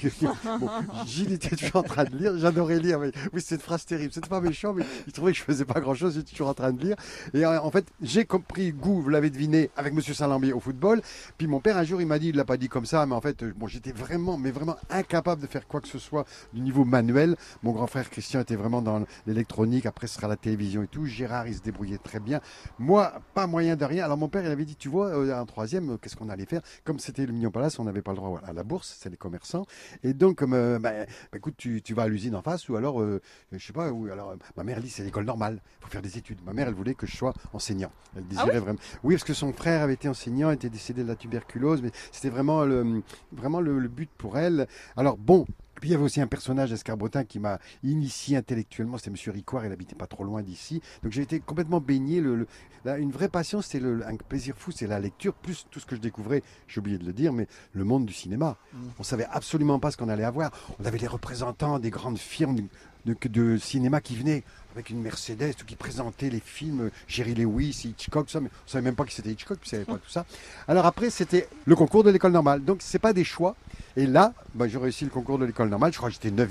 [1.06, 2.38] Gilles était toujours en train de lire.
[2.38, 2.98] J'adorais lire.
[2.98, 4.12] Mais, oui, c'est une phrase terrible.
[4.12, 6.14] C'était pas méchant, mais il trouvait que je faisais pas grand-chose.
[6.14, 6.96] J'étais toujours en train de lire.
[7.32, 11.02] Et euh, en fait, j'ai compris goût, vous l'avez deviné, avec Monsieur Saint-Lambier au football.
[11.38, 13.14] Puis mon père, un jour, il m'a dit, il l'a pas dit comme ça, mais
[13.14, 16.60] en fait, bon, j'étais vraiment, mais vraiment incapable de faire quoi que ce soit du
[16.60, 17.36] niveau manuel.
[17.62, 19.86] Mon grand frère Christian était vraiment dans l'électronique.
[19.86, 21.06] Après, ce sera la télévision et tout.
[21.06, 22.40] Gérard, il se débrouillait très bien.
[22.78, 24.04] Moi, pas moyen de rien.
[24.04, 26.46] Alors mon père, il avait dit, tu vois, euh, en troisième, euh, qu'est-ce qu'on allait
[26.46, 26.62] faire?
[26.84, 29.16] Comme c'était le Mignon Palace, on n'avait pas le droit à la bourse, c'est les
[29.16, 29.66] commerçants.
[30.02, 32.76] Et donc, comme, euh, ben, ben, écoute, tu, tu vas à l'usine en face, ou
[32.76, 33.20] alors, euh,
[33.52, 36.18] je sais pas, ou alors, ma mère dit, c'est l'école normale, il faut faire des
[36.18, 36.38] études.
[36.44, 37.90] Ma mère, elle voulait que je sois enseignant.
[38.16, 38.78] Elle désirait oui vraiment.
[39.02, 42.30] Oui, parce que son frère avait été enseignant, était décédé de la tuberculose, mais c'était
[42.30, 44.66] vraiment le, vraiment le, le but pour elle.
[44.96, 45.46] Alors, bon.
[45.80, 49.66] Puis il y avait aussi un personnage escarbotin qui m'a initié intellectuellement, c'était Monsieur Ricoire,
[49.66, 50.80] il habitait pas trop loin d'ici.
[51.02, 52.20] Donc j'ai été complètement baigné.
[52.20, 52.46] Le, le-
[52.84, 55.96] là, une vraie passion, le- un plaisir fou, c'est la lecture, plus tout ce que
[55.96, 58.56] je découvrais, j'ai oublié de le dire, mais le monde du cinéma.
[58.98, 60.50] On savait absolument pas ce qu'on allait avoir.
[60.78, 62.56] On avait les représentants des grandes firmes
[63.04, 67.34] de, de- de cinéma qui venaient avec une Mercedes, tout qui présentaient les films, Jerry
[67.34, 69.84] Lewis, Hitchcock, tout ça, mais on savait même pas qui c'était Hitchcock, puis on savait
[69.84, 70.24] pas tout ça.
[70.68, 72.64] Alors après, c'était le concours de l'école normale.
[72.64, 73.56] Donc c'est pas des choix.
[73.96, 75.92] Et là, bah, j'ai réussi le concours de l'école normale.
[75.92, 76.50] Je crois que j'étais 9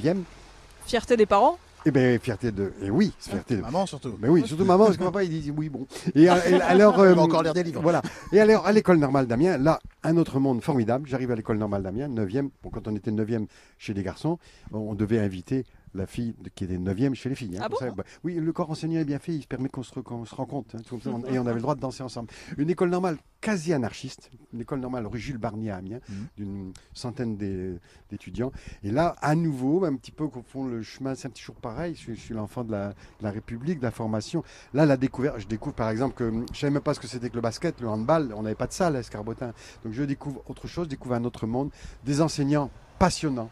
[0.86, 1.58] Fierté des parents?
[1.86, 2.72] Eh bien, fierté de.
[2.82, 3.62] Et oui, fierté de.
[3.62, 4.18] Maman surtout.
[4.22, 5.86] Mais oui, surtout maman, parce que papa, il dit oui, bon.
[6.16, 6.98] Et, euh, et alors.
[6.98, 7.82] Va encore lire des livres.
[7.82, 8.02] Voilà.
[8.32, 11.08] Et alors, à l'école normale d'Amiens, là, un autre monde formidable.
[11.10, 12.50] J'arrive à l'école normale d'Amiens, 9e.
[12.64, 14.40] Bon, quand on était 9e chez les garçons,
[14.72, 17.58] on devait inviter la fille de- qui était 9e chez les filles.
[17.58, 19.70] hein, Ah comme bon bah, oui, le corps enseignant est bien fait, il se permet
[19.70, 20.76] qu'on se, qu'on se rencontre.
[20.76, 22.30] hein, tout comme ça, on- et on avait le droit de danser ensemble.
[22.58, 26.16] Une école normale quasi anarchiste, une école normale rue Jules Barnier à Amiens, Mhm.
[26.38, 27.78] d'une centaine d'é-
[28.10, 28.52] d'étudiants.
[28.84, 31.56] Et là, à nouveau, un petit peu qu'on fond le chemin, c'est un petit jour
[31.56, 31.94] pareil.
[31.96, 34.44] Je suis, je suis l'enfant de la, de la République, de la formation.
[34.74, 37.30] Là, la découverte, je découvre par exemple que je savais même pas ce que c'était
[37.30, 38.34] que le basket, le handball.
[38.36, 39.54] On n'avait pas de salle à Escarbotin.
[39.84, 41.70] Donc je découvre autre chose, je découvre un autre monde,
[42.06, 43.50] des enseignants passionnants,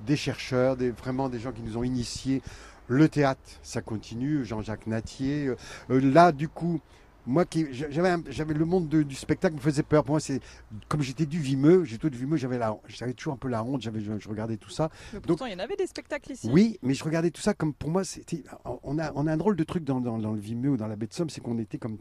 [0.00, 2.42] des chercheurs, des, vraiment des gens qui nous ont initiés.
[2.88, 4.44] Le théâtre, ça continue.
[4.44, 5.46] Jean-Jacques Natier.
[5.46, 5.56] Euh,
[5.90, 6.80] euh, là, du coup.
[7.28, 10.02] Moi, qui, j'avais, j'avais le monde de- du spectacle me faisait peur.
[10.02, 10.40] Pour moi, c'est
[10.88, 13.82] comme j'étais du vimeux, j'étais du vimeux, j'avais la, j'avais toujours un peu la honte.
[13.82, 14.90] J'avais, je, je regardais tout ça.
[15.12, 16.48] Mais Donc, pourtant, il y en avait des spectacles ici.
[16.50, 18.42] oui, mais je regardais tout ça comme pour moi, c'était.
[18.82, 20.86] On a, on a un drôle de truc dans, dans, dans le Vimeux ou dans
[20.88, 21.98] la baie de Somme, c'est qu'on était comme.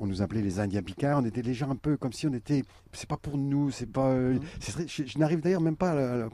[0.00, 2.32] On nous appelait les Indiens Picards, on était des gens un peu comme si on
[2.34, 2.64] était.
[2.92, 4.08] C'est pas pour nous, c'est pas.
[4.08, 5.92] euh, c'est très- je je n'arrive d'ailleurs même pas
[6.24, 6.28] à,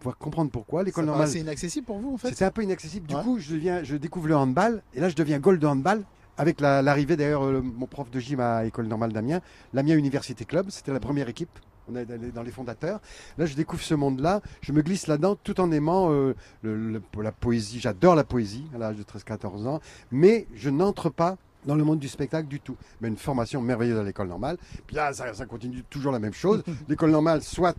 [0.00, 0.82] pouvoir comprendre pourquoi.
[0.82, 1.26] L'école normale.
[1.26, 2.30] paraissait inaccessible pour vous en fait?
[2.30, 3.06] C'était un peu inaccessible.
[3.06, 3.22] Du Ouais.
[3.22, 6.02] coup, je, deviens, je découvre le handball, et là, je deviens goal de handball.
[6.38, 9.40] Avec la- l'arrivée d'ailleurs, euh, mon prof de gym à École normale d'Amiens,
[9.74, 11.50] l'Amiens Université Club, c'était la première équipe.
[11.90, 13.00] On est dans les- dans les fondateurs.
[13.38, 14.40] Là, je découvre ce monde-là.
[14.60, 17.80] Je me glisse là-dedans tout en aimant euh, le- le- la poésie.
[17.80, 19.80] J'adore la poésie à l'âge de 13-14 ans.
[20.12, 22.76] Mais je n'entre pas dans le monde du spectacle du tout.
[23.00, 24.56] Mais une formation merveilleuse à l'école normale.
[24.86, 26.62] Puis là, ça, ça continue toujours la même chose.
[26.88, 27.76] L'école normale, soit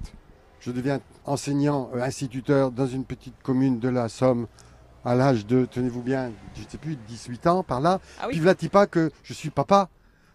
[0.59, 4.47] je deviens enseignant, euh, instituteur dans une petite commune de la Somme
[5.05, 7.99] à l'âge de, tenez-vous bien, je ne sais plus, 18 ans par là.
[8.19, 8.31] Ah oui.
[8.33, 9.89] Puis voilà pas que je suis papa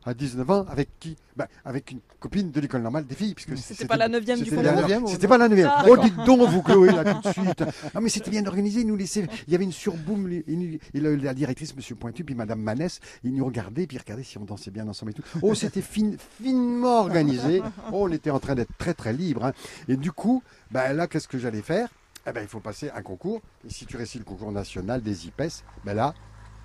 [0.05, 3.35] à 19 ans avec qui ben, Avec une copine de l'école normale des filles.
[3.35, 5.49] Puisque C'était pas la neuvième du c'était fond la de neuvième, groupe C'était pas la
[5.49, 7.65] 9 Ah, Oh, dites donc, vous, Chloé, là, tout de suite.
[7.95, 8.81] Ah, mais c'était bien organisé.
[8.81, 9.27] Ils nous laissaient.
[9.47, 10.31] Il y avait une surboom.
[10.33, 14.45] et la directrice, Monsieur Pointu, puis Madame Manès, ils nous regardaient, puis regardaient si on
[14.45, 15.23] dansait bien ensemble et tout.
[15.43, 17.63] Oh, c'était fin- finement organisé.
[17.93, 19.45] Oh, on était en train d'être très, très libre.
[19.47, 19.53] hein.
[19.89, 21.89] Et du coup, ben, là, qu'est-ce que j'allais faire?
[22.29, 23.41] Eh ben, Il faut passer un concours.
[23.67, 26.15] Et si tu réussis le concours national des IPES, ben là,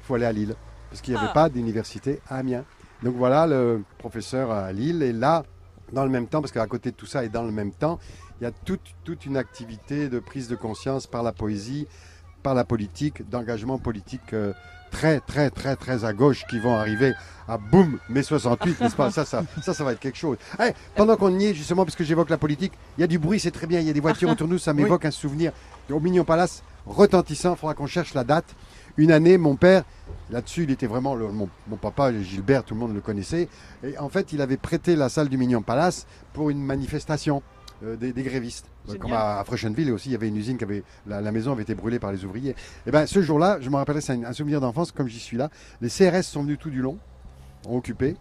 [0.02, 0.56] il faut aller à Lille.
[0.90, 1.34] Parce qu'il n'y avait Ah.
[1.34, 2.66] pas d'université à Amiens.
[3.02, 5.02] Donc voilà, le professeur à Lille.
[5.04, 5.44] Et là,
[5.92, 8.00] dans le même temps, parce qu'à côté de tout ça et dans le même temps,
[8.40, 11.88] il y a toute, toute une activité de prise de conscience par la poésie,
[12.44, 14.54] par la politique, d'engagement politique euh,
[14.92, 17.14] très, très, très, très à gauche qui vont arriver
[17.48, 19.10] à boum, mai 68, n'est-ce pas?
[19.12, 20.38] Ça ça, ça, ça va être quelque chose.
[20.64, 23.18] Eh, pendant qu'on y est, justement, parce que j'évoque la politique, il y a du
[23.18, 25.12] bruit, c'est très bien, il y a des voitures autour de nous, ça m'évoque un
[25.12, 25.52] souvenir
[25.90, 28.46] au Mignon Palace retentissant, il faudra qu'on cherche la date.
[28.96, 29.84] Une année, mon père,
[30.30, 33.48] là-dessus, il était vraiment, le- mon, mon papa, Gilbert, tout le monde le connaissait,
[33.84, 37.42] et en fait, il avait prêté la salle du Mignon Palace pour une manifestation
[38.00, 38.66] des, des grévistes.
[38.90, 38.96] Euh.
[38.98, 41.52] Comme à, à Frechenville aussi, il y avait une usine qui avait, la, la maison
[41.52, 42.56] avait été brûlée par les ouvriers.
[42.88, 45.38] Et ben, ce jour-là, je me rappellerai, c'est un, un souvenir d'enfance, comme j'y suis
[45.38, 45.50] là.
[45.82, 46.98] Les CRS sont venus tout du long,
[47.68, 48.16] ont occupé.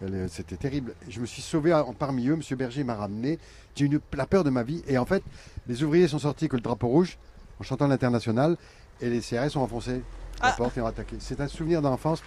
[0.00, 0.94] Elle, C'était terrible.
[1.08, 2.36] Je me suis sauvé parmi eux.
[2.36, 3.38] Monsieur Berger m'a ramené.
[3.74, 4.82] J'ai eu la peur de ma vie.
[4.86, 5.22] Et en fait,
[5.66, 7.18] les ouvriers sont sortis avec le drapeau rouge
[7.58, 8.56] en chantant l'international.
[9.00, 10.02] Et les CRS ont enfoncé
[10.40, 10.54] la Ah.
[10.56, 11.16] porte et ont attaqué.
[11.18, 12.22] C'est un souvenir d'enfance,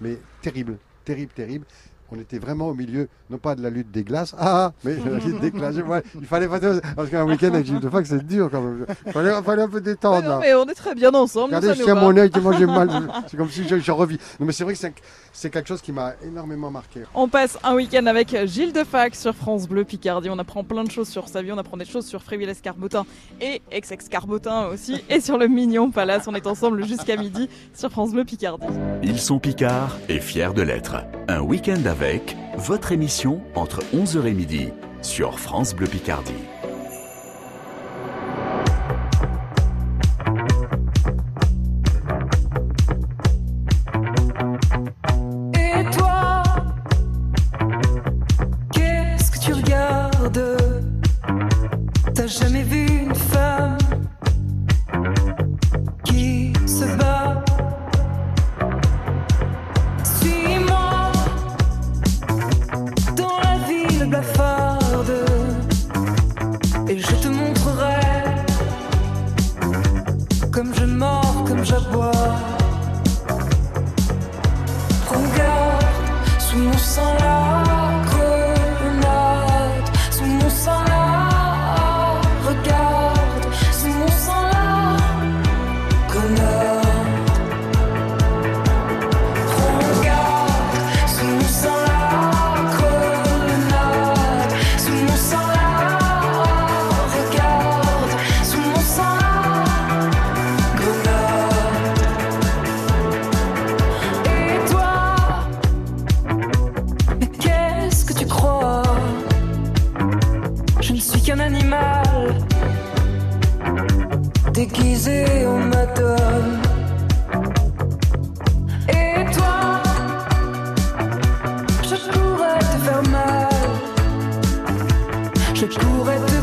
[0.00, 1.64] mais terrible, terrible, terrible.
[2.14, 5.08] On était vraiment au milieu, non pas de la lutte des glaces, ah, mais de
[5.08, 5.76] la lutte des glaces.
[5.76, 6.60] Ouais, il fallait pas.
[6.94, 8.84] Parce qu'un week-end avec Gilles de Fac, c'est dur quand même.
[9.06, 10.22] Il fallait, fallait un peu Mais détendre.
[10.22, 10.38] non, là.
[10.40, 11.54] mais on est très bien ensemble.
[11.54, 12.90] Regardez, je tiens mon œil, moi j'ai mal.
[13.28, 14.18] C'est comme si je, je revis.
[14.38, 14.92] Non, mais c'est vrai que c'est-
[15.32, 17.00] c'est quelque chose qui m'a énormément marqué.
[17.14, 20.28] On passe un week-end avec Gilles Defac sur France Bleu Picardie.
[20.28, 23.06] On apprend plein de choses sur sa vie, on apprend des choses sur Fréville Escarbotin
[23.40, 26.24] et ex-ex Carbotin aussi, et sur le Mignon Palace.
[26.26, 28.66] On est ensemble jusqu'à midi sur France Bleu Picardie.
[29.02, 30.96] Ils sont Picards et fiers de l'être.
[31.28, 32.01] Un week-end avec
[32.56, 34.70] votre émission entre 11h et midi
[35.02, 36.51] sur France Bleu Picardie.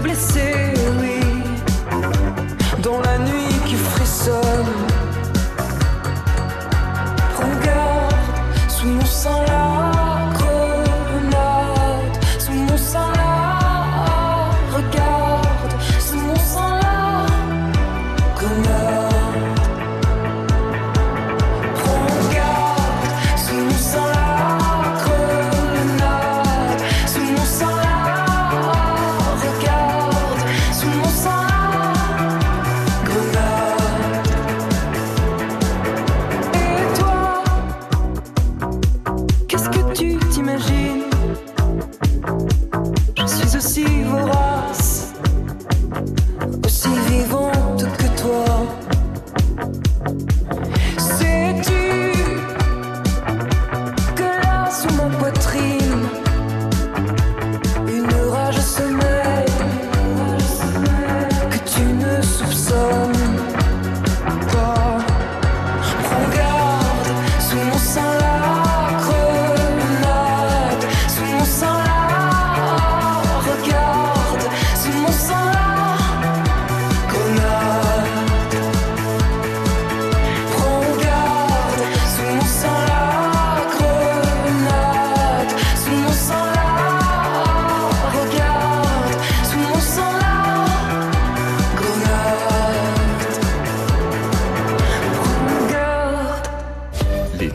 [0.10, 1.20] blessé, oui,
[2.82, 3.29] dans la nuit.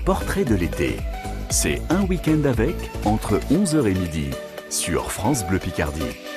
[0.04, 0.96] Portrait de l'été.
[1.50, 4.30] C'est un week-end avec entre 11h et midi
[4.70, 6.33] sur France Bleu Picardie.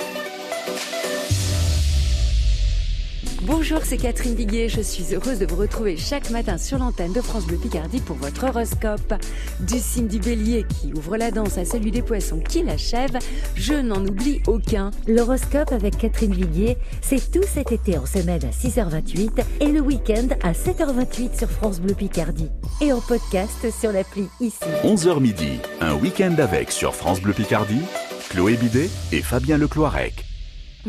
[3.48, 4.68] Bonjour, c'est Catherine Viguier.
[4.68, 8.18] Je suis heureuse de vous retrouver chaque matin sur l'antenne de France Bleu Picardie pour
[8.18, 9.14] votre horoscope.
[9.62, 13.18] Du signe du bélier qui ouvre la danse à celui des poissons qui l'achève,
[13.56, 14.92] je n'en oublie aucun.
[15.08, 20.28] L'horoscope avec Catherine Viguier, c'est tout cet été en semaine à 6h28 et le week-end
[20.44, 22.50] à 7h28 sur France Bleu Picardie.
[22.82, 24.58] Et en podcast sur l'appli ici.
[24.84, 27.84] 11h midi, un week-end avec sur France Bleu Picardie,
[28.30, 30.27] Chloé Bidet et Fabien Lecloirec.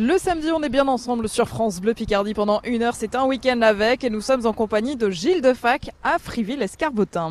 [0.00, 2.94] Le samedi, on est bien ensemble sur France Bleu Picardie pendant une heure.
[2.94, 7.30] C'est un week-end avec et nous sommes en compagnie de Gilles Defac à Friville-Escarbotin.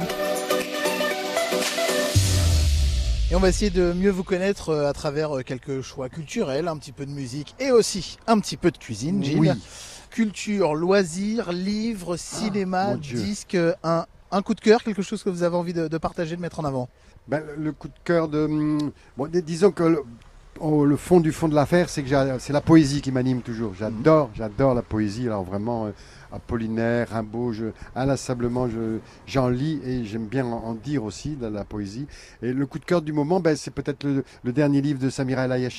[3.32, 6.68] Et on va essayer de mieux vous connaître euh, à travers euh, quelques choix culturels,
[6.68, 9.40] un petit peu de musique et aussi un petit peu de cuisine, Gilles.
[9.40, 9.50] Oui.
[10.10, 13.18] Culture, loisirs, livres, cinéma, Dieu.
[13.22, 16.36] disques, un, un coup de cœur, quelque chose que vous avez envie de, de partager,
[16.36, 16.90] de mettre en avant?
[17.30, 18.40] Ben, le- coup de cœur de.
[18.46, 20.02] hum, Bon, disons que
[20.62, 23.74] oh, le fond du fond de l'affaire, c'est que c'est la poésie qui m'anime toujours.
[23.74, 25.26] J'adore, j'adore la poésie.
[25.28, 25.92] Alors vraiment, euh,
[26.32, 31.48] Apollinaire, Rimbaud, je, inlassablement, je- j'en lis et j'aime bien en, en dire aussi de
[31.48, 32.06] la poésie.
[32.42, 35.10] Et le coup de cœur du moment, ben, c'est peut-être le, le dernier livre de
[35.10, 35.70] Samira El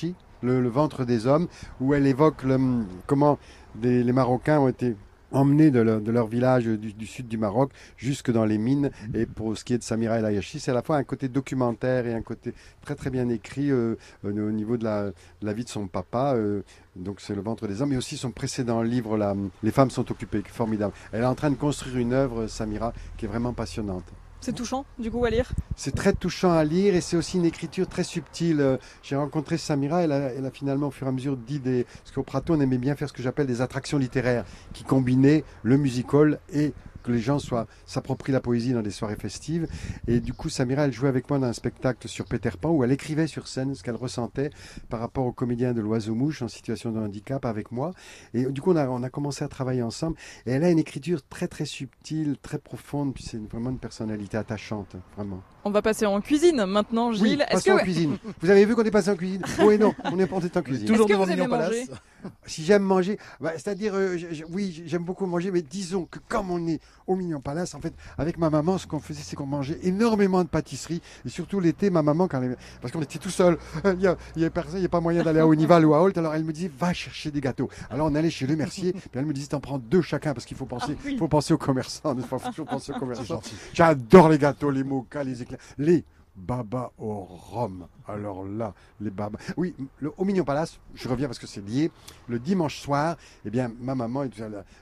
[0.43, 1.49] le, Le ventre des hommes,
[1.81, 3.39] où elle évoque le, hum, comment
[3.75, 4.97] des- les Marocains ont été
[5.33, 8.91] emmenés de leur, village du, sud du Maroc jusque dans les mines.
[9.15, 11.29] Et pour ce qui est de Samira El Ayachi, c'est à la fois un côté
[11.29, 15.65] documentaire et un côté très très bien écrit euh, euh, au niveau de la, vie
[15.65, 16.35] de son papa.
[16.35, 16.63] euh,
[16.97, 19.19] donc c'est le ventre des hommes, et aussi son précédent livre,
[19.63, 20.93] Les femmes sont occupées, formidable.
[21.13, 24.05] Elle est en train de construire une œuvre, Samira, qui est vraiment passionnante.
[24.41, 25.51] C'est touchant, du coup, à lire.
[25.75, 28.61] C'est très touchant à lire et c'est aussi une écriture très subtile.
[28.61, 31.59] Euh, J'ai rencontré Samira, elle a, elle a finalement au fur et à mesure dit
[31.59, 31.85] des...
[31.85, 35.45] Parce qu'au Prato, on aimait bien faire ce que j'appelle des attractions littéraires qui combinaient
[35.65, 36.73] le musical et
[37.03, 39.67] que les gens soient s'approprient la poésie dans des soirées festives.
[40.07, 42.85] Et du coup, Samira, elle jouait avec moi dans un spectacle sur Peter Pan où
[42.85, 44.51] elle écrivait sur scène ce qu'elle ressentait
[44.89, 47.93] par rapport au comédien de l'Oiseau-Mouche en situation de handicap avec moi.
[48.35, 50.17] Et du coup, on a, on a commencé à travailler ensemble.
[50.47, 53.15] Et elle a une écriture très très subtile, très profonde.
[53.15, 55.43] Puis c'est vraiment une personnalité attachante, vraiment.
[55.65, 57.23] On va passer en cuisine maintenant, Gilles.
[57.23, 58.19] Oui, Est-ce passons que en cuisine.
[58.41, 59.43] Vous avez vu qu'on est passé en cuisine?
[59.61, 60.87] Oui non, on est, est en cuisine.
[60.87, 61.75] Toujours devant Mignon Palace.
[62.47, 64.17] Si j'aime manger, bah, c'est-à-dire, euh,
[64.51, 67.95] oui, j'aime beaucoup manger, mais disons que comme on est au Mignon Palace, en fait,
[68.19, 71.01] avec ma maman, ce qu'on faisait, c'est qu'on mangeait énormément de pâtisseries.
[71.25, 74.17] Et surtout l'été, ma maman, quand elle- parce qu'on était tout seul, il n'y a,
[74.35, 76.19] il y a personne, il n'y a pas moyen d'aller à Onival ou à Holt,
[76.19, 77.69] alors elle me disait, va chercher des gâteaux.
[77.89, 80.45] Alors on allait chez Le Mercier, puis elle me disait, t'en prends deux chacun, parce
[80.45, 81.17] qu'il faut penser, Ah oui.
[81.19, 83.41] faut penser aux commerçants, Il faut toujours penser aux commerçants.
[83.73, 85.41] J'adore les gâteaux, les mochas, les
[85.79, 86.05] les
[86.37, 87.89] babas au rhum.
[88.09, 89.39] Alors là, les babas.
[89.57, 89.75] Oui,
[90.17, 91.91] au Mignon Palace, je reviens parce que c'est lié.
[92.27, 94.25] Le dimanche soir, eh bien, ma maman,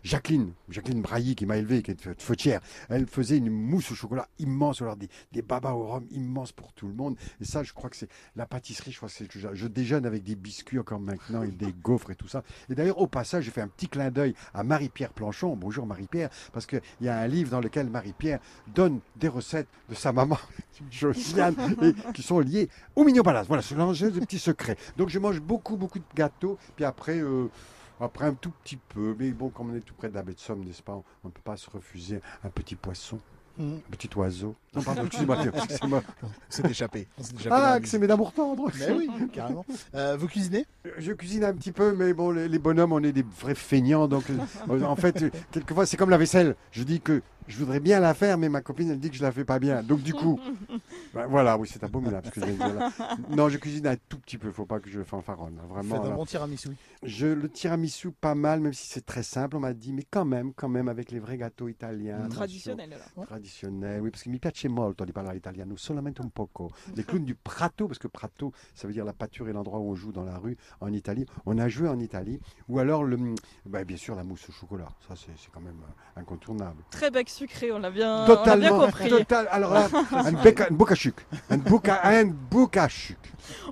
[0.04, 4.28] Jacqueline, Jacqueline Brailly, qui m'a élevé, qui est fautière, elle faisait une mousse au chocolat
[4.38, 7.16] immense, alors des, des babas au rhum immenses pour tout le monde.
[7.40, 8.92] Et ça, je crois que c'est la pâtisserie.
[8.92, 12.10] Je crois que c'est je, je déjeune avec des biscuits encore maintenant et des gaufres
[12.10, 12.44] et tout ça.
[12.70, 15.56] Et d'ailleurs, au passage, j'ai fait un petit clin d'œil à Marie-Pierre Planchon.
[15.56, 18.38] Bonjour Marie-Pierre, parce qu'il y a un livre dans lequel Marie-Pierre
[18.72, 20.38] donne des recettes de sa maman,
[20.90, 21.56] Josiane,
[22.14, 23.46] qui sont liées au Mignon Palace.
[23.46, 24.76] Voilà, c'est l'enjeu des petits secrets.
[24.96, 27.18] Donc je mange beaucoup, beaucoup de gâteaux, puis après.
[27.20, 27.48] euh,
[27.98, 30.34] après un tout petit peu, mais bon, comme on est tout près de la baie
[30.34, 30.92] de Somme, n'est-ce pas,
[31.24, 33.18] on ne peut pas se refuser un petit poisson,
[33.56, 33.76] Mhm.
[33.76, 34.54] un petit oiseau.
[34.74, 36.02] Non, pardon, excusez-moi.
[36.50, 37.08] C'est échappé.
[37.50, 38.70] Ah, que c'est mes d'amour tendre.
[38.78, 39.64] Mais oui, carrément.
[39.94, 40.66] Euh, vous cuisinez?
[40.98, 44.08] Je cuisine un petit peu, mais bon, les, les bonhommes, on est des vrais feignants.
[44.08, 44.24] Donc,
[44.68, 46.54] euh, en fait, quelquefois, c'est comme la vaisselle.
[46.72, 49.22] Je dis que je voudrais bien la faire, mais ma copine, elle dit que je
[49.22, 49.82] la fais pas bien.
[49.82, 50.38] Donc, du coup,
[51.14, 52.90] ben, voilà, oui, c'est abominable ce que je viens de dire là.
[53.30, 54.50] Non, je cuisine un tout petit peu.
[54.52, 55.58] faut pas que je fanfaronne.
[55.62, 55.96] hein, Vraiment.
[56.02, 56.68] Faites un bon tiramisu.
[57.02, 59.56] Je le tiramisu pas mal, même si c'est très simple.
[59.56, 62.16] On m'a dit, mais quand même, quand même, avec les vrais gâteaux italiens.
[62.16, 62.36] attention.
[62.36, 63.26] Traditionnel, alors.
[63.26, 66.70] Traditionnel, oui, parce que mi piace molto di parlare italiano, solamente un poco.
[66.96, 69.90] Les clowns du Prato, parce que Prato, ça veut dire la pâture et l'endroit où
[69.90, 71.26] on joue dans la rue en Italie.
[71.44, 72.40] On a joué en Italie.
[72.68, 73.16] Ou alors, le,
[73.66, 74.88] ben, bien sûr, la mousse au chocolat.
[75.06, 76.82] Ça, c'est c'est quand même euh, incontournable.
[76.90, 79.08] Très bec sucré, on l'a bien, on l'a bien compris.
[79.10, 79.48] total.
[79.50, 81.14] Alors là, un beca- un bocachuk.
[81.50, 83.16] Un boca- un bocachuk.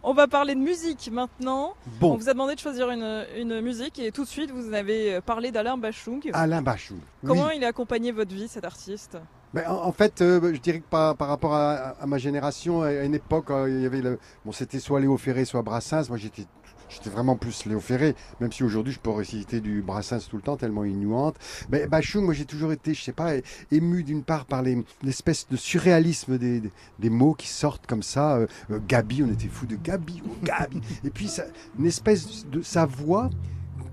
[0.02, 1.74] On va parler de musique maintenant.
[2.00, 2.12] Bon.
[2.12, 5.20] On vous a demandé de choisir une, une musique et tout de suite vous avez
[5.22, 6.20] parlé d'Alain Bachung.
[6.32, 6.98] Alain Bachung.
[7.26, 7.54] Comment Oui.
[7.56, 9.16] il a accompagné votre vie cet artiste?
[9.52, 12.82] Ben, en, en fait, euh, je dirais que par, par rapport à, à ma génération,
[12.82, 16.08] à une époque, euh, il y avait le, bon, c'était soit Léo Ferré, soit Brassens.
[16.08, 16.44] Moi, j'étais,
[16.88, 20.42] j'étais vraiment plus Léo Ferré, même si aujourd'hui, je peux réciter du Brassens tout le
[20.42, 21.36] temps, tellement il nous hante.
[21.70, 23.32] Mais Bachung, moi, j'ai toujours été, je sais pas,
[23.70, 26.62] ému d'une part par les- l'espèce de surréalisme des,
[26.98, 28.36] des, mots qui sortent comme ça.
[28.36, 30.80] Euh, euh, Gabi, on était fou de Gabi, oh, Gabi.
[31.04, 31.30] Et puis,
[31.78, 33.30] une espèce de sa voix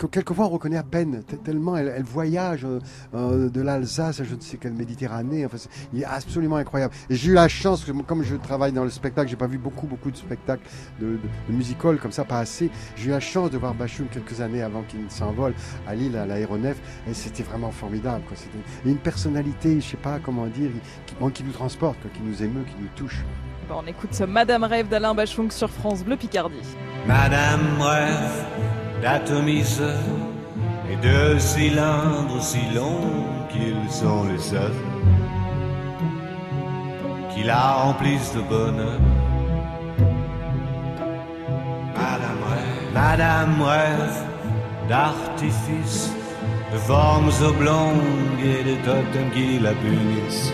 [0.01, 2.79] que quelquefois on reconnaît à peine, tellement elle, elle voyage euh,
[3.13, 5.45] euh, de l'Alsace à je ne sais quelle Méditerranée.
[5.45, 6.93] Enfin, c'est- il est absolument incroyable.
[7.09, 9.85] Et j'ai eu la chance, comme je travaille dans le spectacle, j'ai pas vu beaucoup,
[9.85, 10.63] beaucoup de spectacles
[10.99, 12.69] de, de, de musical comme ça, pas assez.
[12.95, 15.53] J'ai eu la chance de voir Bachoum quelques années avant qu'il ne s'envole
[15.87, 16.77] à Lille, à l'aéronef,
[17.07, 18.23] et c'était vraiment formidable.
[18.35, 18.57] C'était
[18.89, 20.71] une personnalité, je sais pas comment dire,
[21.05, 23.23] qui, bon, qui nous transporte, quoi, qui nous émeut, qui nous touche.
[23.69, 26.55] Bon, on écoute Madame Rêve d'Alain Bachung sur France Bleu Picardie.
[27.07, 28.45] Madame rêve
[29.01, 30.17] d'atomiseurs
[30.91, 34.81] et de cylindres si longs qu'ils sont les seuls
[37.33, 38.99] qui la remplissent de bonheur.
[41.95, 44.23] Madame rêve, Madame rêve
[44.87, 46.11] d'artifices,
[46.71, 50.53] de formes oblongues et de totems qui la punissent.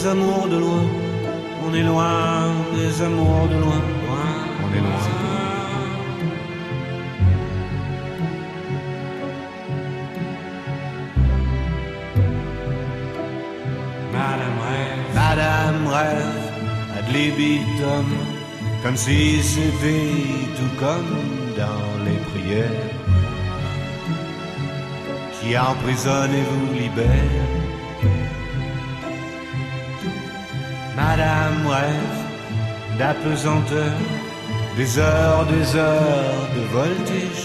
[0.00, 0.84] Des amours de loin,
[1.66, 4.30] on est loin des amours de loin, loin,
[4.64, 5.04] on est loin.
[14.12, 16.44] Madame rêve, Madame rêve,
[16.98, 18.06] ad libitum,
[18.82, 21.12] comme si c'était tout comme
[21.58, 22.88] dans les prières,
[25.40, 27.69] qui emprisonne et vous libère?
[31.00, 32.20] Madame rêve
[32.98, 33.96] d'apesanteur,
[34.76, 37.44] des heures, des heures de voltige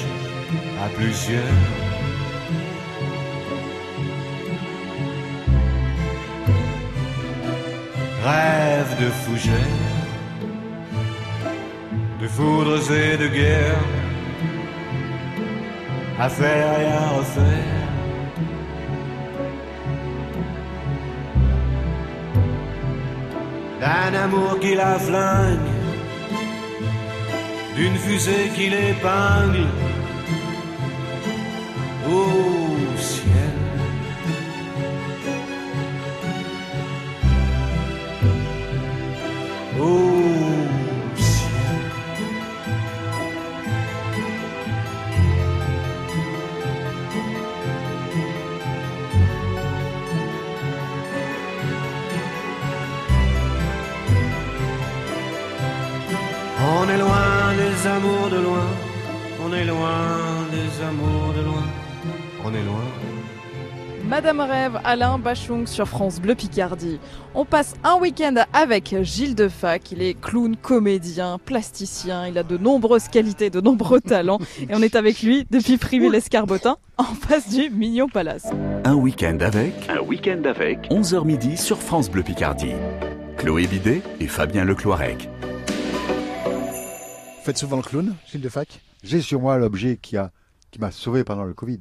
[0.83, 1.61] à plusieurs.
[8.25, 10.03] Rêve de fougères,
[12.21, 13.89] de foudres et de guerres,
[16.19, 17.84] à faire et à refaire.
[23.85, 25.59] D'un amour qui la flingue,
[27.75, 29.67] d'une fusée qui l'épingle
[64.25, 66.99] Madame Rêve, Alain Bachung sur France Bleu Picardie.
[67.35, 69.91] On passe un week-end avec Gilles Defac.
[69.91, 72.25] Il est clown, comédien, plasticien.
[72.25, 74.39] Il a de nombreuses qualités, de nombreux talents.
[74.61, 78.47] Et on est avec lui depuis Privy-l'Escarbotin, en face du Mignon Palace.
[78.83, 79.73] Un week-end avec.
[79.89, 80.89] Un week-end avec.
[80.89, 82.73] 11h midi sur France Bleu Picardie.
[83.37, 85.29] Chloé Bidet et Fabien Lecloirec.
[87.43, 88.81] Faites souvent le clown, Gilles Defac?
[89.03, 90.31] J'ai sur moi l'objet qui a
[90.71, 91.79] qui m'a sauvé pendant le Covid.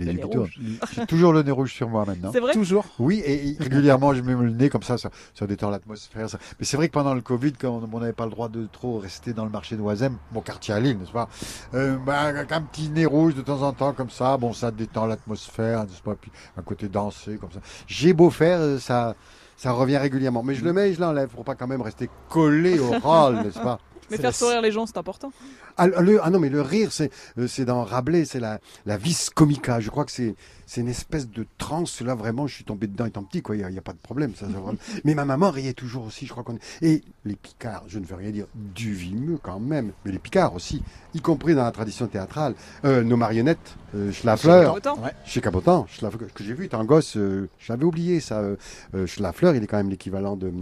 [0.00, 0.42] Et les Le nez écouteurs.
[0.42, 0.58] rouge.
[0.94, 2.30] J'ai toujours le nez rouge sur moi maintenant.
[2.32, 5.70] C'est vrai Toujours Oui, et régulièrement je mets le nez comme ça, ça, ça détend
[5.70, 6.28] l'atmosphère.
[6.30, 6.38] ça.
[6.58, 8.98] Mais c'est vrai que pendant le Covid, quand on n'avait pas le droit de trop
[8.98, 11.28] rester dans le marché de Oisem, mon quartier à Lille, n'est-ce pas
[11.74, 14.70] euh, bah, avec Un petit nez rouge de temps en temps comme ça, bon, ça
[14.70, 17.60] détend l'atmosphère, n'est-ce pas Puis un côté dansé comme ça.
[17.86, 19.14] J'ai beau faire, euh, ça,
[19.56, 20.42] ça revient régulièrement.
[20.42, 23.36] Mais je le mets et je l'enlève pour pas quand même rester collé au rôle,
[23.42, 23.78] n'est-ce pas
[24.10, 25.30] Mais faire sourire les gens, c'est important.
[25.78, 28.96] Ah, le- ah non, mais le rire, c'est euh, c'est dans Rabelais, c'est la, la
[28.96, 29.80] vis comica.
[29.80, 30.34] Je crois que c'est
[30.66, 32.02] c'est une espèce de transe.
[32.02, 33.56] Là, vraiment, je suis tombé dedans étant petit, quoi.
[33.56, 34.34] Il n'y a, il y a pas de problème.
[34.34, 34.74] Ça, ça, vraiment.
[35.04, 36.82] Mais ma maman riait toujours aussi, je crois qu'on est...
[36.82, 40.54] Et les Picards, je ne veux rien dire du vimeux quand même, mais les Picards
[40.54, 40.82] aussi,
[41.14, 42.54] y compris dans la tradition théâtrale.
[42.84, 44.94] Euh, nos marionnettes, euh, Schlaffer, Cabotin.
[45.02, 45.12] Ouais.
[45.24, 48.40] chez Cabotin, Schlaffer, que j'ai vu étant gosse, euh, je l'avais oublié ça.
[48.40, 48.56] Euh,
[48.94, 50.52] euh, Schlaffer, il est quand même l'équivalent de,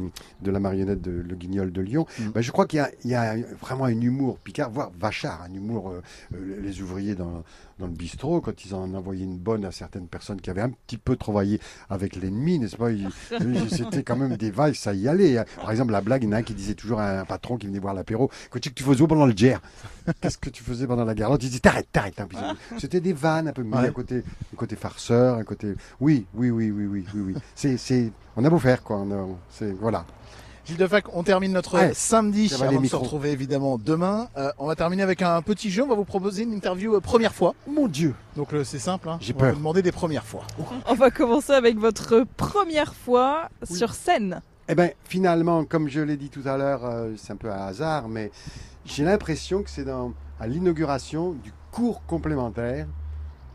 [0.40, 2.06] de la marionnette de Le Guignol de Lyon.
[2.18, 2.28] Mm.
[2.30, 5.42] Ben, je crois qu'il y a, il y a vraiment un humour Picard, voire vachard,
[5.48, 5.90] un humour.
[5.90, 6.02] euh,
[6.34, 7.44] euh, les ouvriers dans,
[7.78, 10.70] dans le bistrot, quand ils en envoyaient une bonne à certaines personnes qui avaient un
[10.70, 12.88] petit peu travaillé avec l'ennemi, n'est-ce pas?
[13.70, 15.42] C'était quand même des vagues, ça y allait.
[15.60, 17.56] Par exemple, la blague, il y en a un qui disait toujours à un patron
[17.56, 19.58] qui venait voir l'apéro Qu'est-ce que tu faisais pendant le GER
[20.20, 22.20] Qu'est-ce que tu faisais pendant la guerre L'autre, il disait T'arrêtes, t'arrêtes.
[22.20, 22.26] hein.
[22.28, 22.38] Puis
[22.78, 23.88] C'était des vannes un peu, Ouais.
[23.88, 24.18] un côté,
[24.52, 25.74] un côté farceur, un côté.
[26.00, 27.20] Oui, oui, oui, oui, oui, oui.
[27.28, 27.34] oui.
[27.54, 28.10] C'est, c'est...
[28.36, 28.96] On a beau faire, quoi.
[28.98, 29.72] On a- C'est...
[29.72, 30.04] Voilà.
[30.66, 31.92] Gilles Defac, on termine notre Ouais.
[31.94, 34.28] samedi avant de se retrouver évidemment demain.
[34.36, 35.84] Euh, on va terminer avec un petit jeu.
[35.84, 37.54] On va vous proposer une interview euh, première fois.
[37.68, 39.08] Mon Dieu Donc euh, c'est simple.
[39.08, 39.18] hein.
[39.20, 39.52] J'ai on va peur.
[39.52, 40.42] vous demander des premières fois.
[40.86, 44.40] On va commencer avec votre première fois sur scène.
[44.68, 47.66] Eh bien, finalement, comme je l'ai dit tout à l'heure, euh, c'est un peu un
[47.66, 48.32] hasard, mais
[48.84, 52.88] j'ai l'impression que c'est dans, à l'inauguration du cours complémentaire,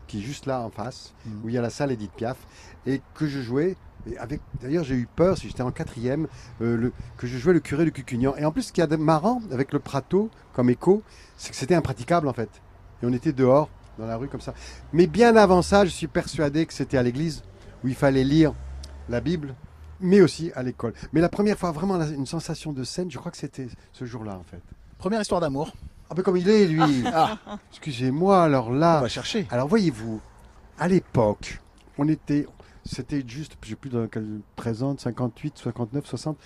[0.06, 1.12] qui est juste là en face,
[1.44, 2.38] où il y a la salle Edith Piaf,
[2.86, 3.76] et que je jouais.
[4.10, 6.26] Et avec, d'ailleurs, j'ai eu peur, si j'étais en quatrième,
[6.60, 8.34] euh, le, que je jouais le curé de Cucugnan.
[8.36, 11.02] Et en plus, ce qu'il y a de marrant avec le Prato comme écho,
[11.36, 12.50] c'est que c'était impraticable en fait.
[13.02, 14.54] Et on était dehors, dans la rue comme ça.
[14.92, 17.42] Mais bien avant ça, je suis persuadé que c'était à l'église,
[17.84, 18.54] où il fallait lire
[19.08, 19.54] la Bible,
[20.00, 20.94] mais aussi à l'école.
[21.12, 24.36] Mais la première fois, vraiment, une sensation de scène, je crois que c'était ce jour-là
[24.36, 24.62] en fait.
[24.98, 25.72] Première histoire d'amour.
[26.10, 27.04] Ah ben comme il est, lui.
[27.06, 27.38] Ah.
[27.70, 28.98] Excusez-moi, alors là.
[28.98, 29.46] On va chercher.
[29.50, 30.20] Alors voyez-vous,
[30.78, 31.60] à l'époque,
[31.98, 32.46] on était,
[32.84, 36.38] c'était juste, je sais plus dans quel présente, 58, 59, 60.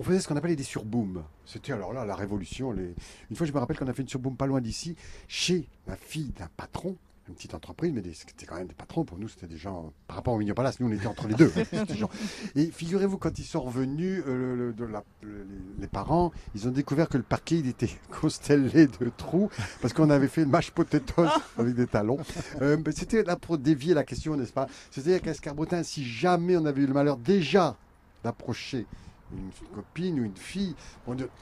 [0.00, 1.24] On faisait ce qu'on appelait des surbooms.
[1.44, 2.70] C'était alors là la révolution.
[2.72, 2.94] Les...
[3.30, 4.94] Une fois, je me rappelle qu'on a fait une surboom pas loin d'ici,
[5.26, 6.96] chez la fille d'un patron,
[7.28, 9.04] une petite entreprise, mais c'était quand même des patrons.
[9.04, 11.34] Pour nous, c'était des gens, par rapport au Mignon Palace, nous, on était entre les
[11.34, 11.52] deux.
[11.94, 12.10] Gens-
[12.56, 15.46] Et figurez-vous, quand ils sont revenus, euh, le- de la- le-
[15.78, 19.50] les, parents, ils ont découvert que le parquet, il était constellé de trous,
[19.82, 22.18] parce qu'on avait fait une mashed potatoes avec des talons.
[22.62, 24.66] Euh, c'était là pour dévier la question, n'est-ce pas?
[24.90, 27.76] C'est-à-dire qu'Escarbotin, si jamais on avait eu le malheur déjà
[28.24, 28.86] d'approcher
[29.32, 30.74] une copine ou une fille,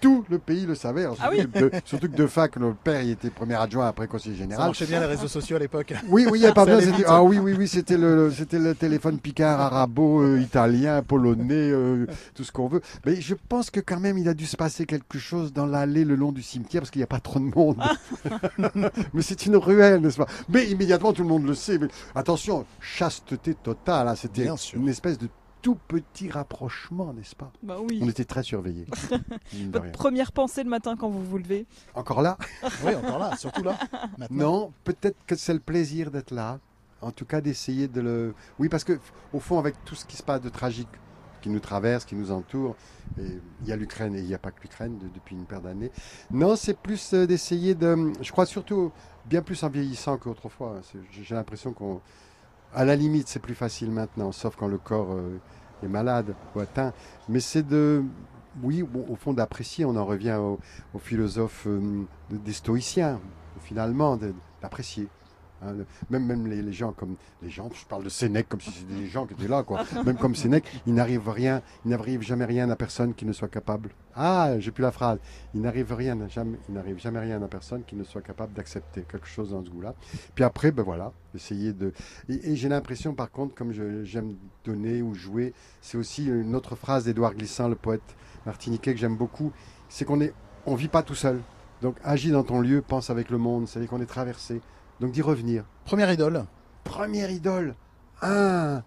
[0.00, 1.02] tout le pays le savait.
[1.04, 1.52] Alors, Ah surtout, oui.
[1.52, 4.42] que de, surtout que de fac, le père, il était premier adjoint, après conseiller Ça
[4.42, 4.66] général.
[4.66, 5.94] marchait bien les réseaux sociaux à l'époque.
[6.08, 7.04] Oui, oui, Ça c'était- vite.
[7.06, 12.06] Ah oui, oui, oui, c'était le, c'était le téléphone Picard, arabo, euh, italien, polonais, euh,
[12.34, 12.80] tout ce qu'on veut.
[13.04, 16.04] Mais je pense que quand même, il a dû se passer quelque chose dans l'allée
[16.04, 17.80] le long du cimetière parce qu'il n'y a pas trop de monde.
[19.14, 20.26] mais c'est une ruelle, n'est-ce pas?
[20.48, 21.78] Mais immédiatement, tout le monde le sait.
[21.78, 24.08] Mais attention, chasteté totale.
[24.08, 25.28] hein, C'était une espèce de
[25.66, 27.98] tout petit rapprochement, n'est-ce pas Bah oui.
[28.00, 28.86] On était très surveillés.
[29.72, 32.38] Votre première pensée le matin quand vous vous levez Encore là
[32.84, 33.76] Oui, encore là, surtout là.
[34.16, 34.28] Maintenant.
[34.30, 36.60] Non, peut-être que c'est le plaisir d'être là.
[37.00, 38.34] En tout cas, d'essayer de le.
[38.60, 39.00] Oui, parce que
[39.32, 40.86] au fond, avec tout ce qui se passe de tragique
[41.42, 42.76] qui nous traverse, qui nous entoure,
[43.18, 43.26] et
[43.62, 45.62] il y a l'Ukraine et il n'y a pas que l'Ukraine de- depuis une paire
[45.62, 45.90] d'années.
[46.30, 48.12] Non, c'est plus euh, d'essayer de.
[48.22, 48.92] Je crois surtout
[49.24, 50.76] bien plus en vieillissant qu'autrefois.
[51.10, 52.00] J'ai j'ai l'impression qu'on.
[52.74, 55.40] À la limite, c'est plus facile maintenant, sauf quand le corps euh,
[55.82, 56.92] est malade ou atteint.
[57.28, 58.02] Mais c'est de.
[58.62, 59.84] Oui, au, fond, d'apprécier.
[59.84, 60.58] On en revient au,
[60.94, 63.20] au philosophe euh, de- des stoïciens,
[63.60, 64.18] finalement,
[64.62, 65.08] d'apprécier.
[65.62, 65.74] Hein.
[66.10, 68.94] Même même les, les gens comme les gens, je parle de Sénèque comme si c'était
[68.94, 69.84] des gens qui étaient là, quoi.
[70.04, 73.48] Même comme Sénèque, il n'arrive rien, il n'arrive jamais rien à personne qui ne soit
[73.48, 73.90] capable.
[74.14, 75.18] Ah, j'ai plus la phrase.
[75.54, 79.02] Il n'arrive rien, jamais, il n'arrive jamais rien à personne qui ne soit capable d'accepter
[79.02, 79.94] quelque chose dans ce goût-là.
[80.34, 81.92] Puis après, ben voilà, essayer de.
[82.28, 83.72] Et, et j'ai l'impression, par contre, comme
[84.04, 89.00] j'aime donner ou jouer, c'est aussi une autre phrase d'Édouard Glissant, le poète martiniquais que
[89.00, 89.52] j'aime beaucoup,
[89.88, 90.32] c'est qu'on est,
[90.64, 91.40] on vit pas tout seul.
[91.82, 94.60] Donc agis dans ton lieu, pense avec le monde, c'est-à-dire qu'on est traversé.
[95.00, 95.64] Donc d'y revenir.
[95.84, 96.44] Première idole.
[96.84, 97.74] Première idole.
[98.22, 98.82] Ah,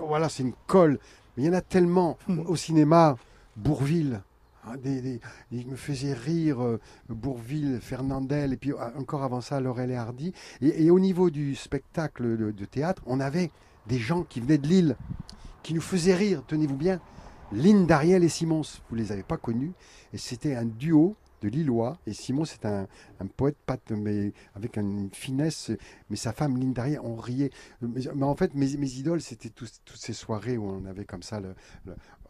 [0.00, 0.98] voilà, c'est une colle.
[1.36, 2.16] Mais il y en a tellement.
[2.46, 3.16] Au cinéma,
[3.56, 4.22] Bourville.
[4.64, 6.78] ah, des- des- il me faisait rire, euh,
[7.08, 10.32] Bourville, Fernandel, et puis ah, encore avant ça, Laurel et Hardy.
[10.60, 13.50] Et, et au niveau du spectacle de, de théâtre, on avait
[13.86, 14.96] des gens qui venaient de Lille,
[15.62, 17.00] qui nous faisaient rire, tenez-vous bien.
[17.50, 19.72] Lynn Dariel et Simons, vous les avez pas connus,
[20.12, 22.86] et c'était un duo de Lillois, et Simon c'est un,
[23.20, 25.70] un poète pâte, mais avec une finesse,
[26.10, 27.50] mais sa femme Dariel, on riait.
[27.80, 31.40] Mais, en fait, mes, mes idoles, c'était toutes ces soirées où on avait comme ça,
[31.40, 31.54] le-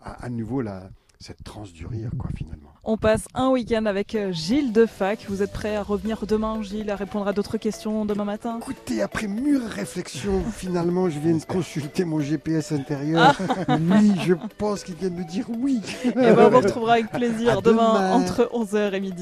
[0.01, 0.91] à, à nouveau, la,
[1.21, 2.69] cette transe du rire, quoi, finalement.
[2.85, 5.27] On passe un week-end avec euh, Gilles Defac.
[5.29, 8.59] Vous êtes prêt à revenir demain, Gilles, à répondre à d'autres questions demain matin?
[8.63, 13.37] Écoutez, après mûre réflexion, finalement, je viens de consulter mon GPS intérieur.
[13.69, 15.81] Oui, je pense qu'il vient de me dire oui.
[16.05, 18.13] Et ben, on vous retrouvera avec plaisir demain demain.
[18.13, 19.17] entre 11h et midi.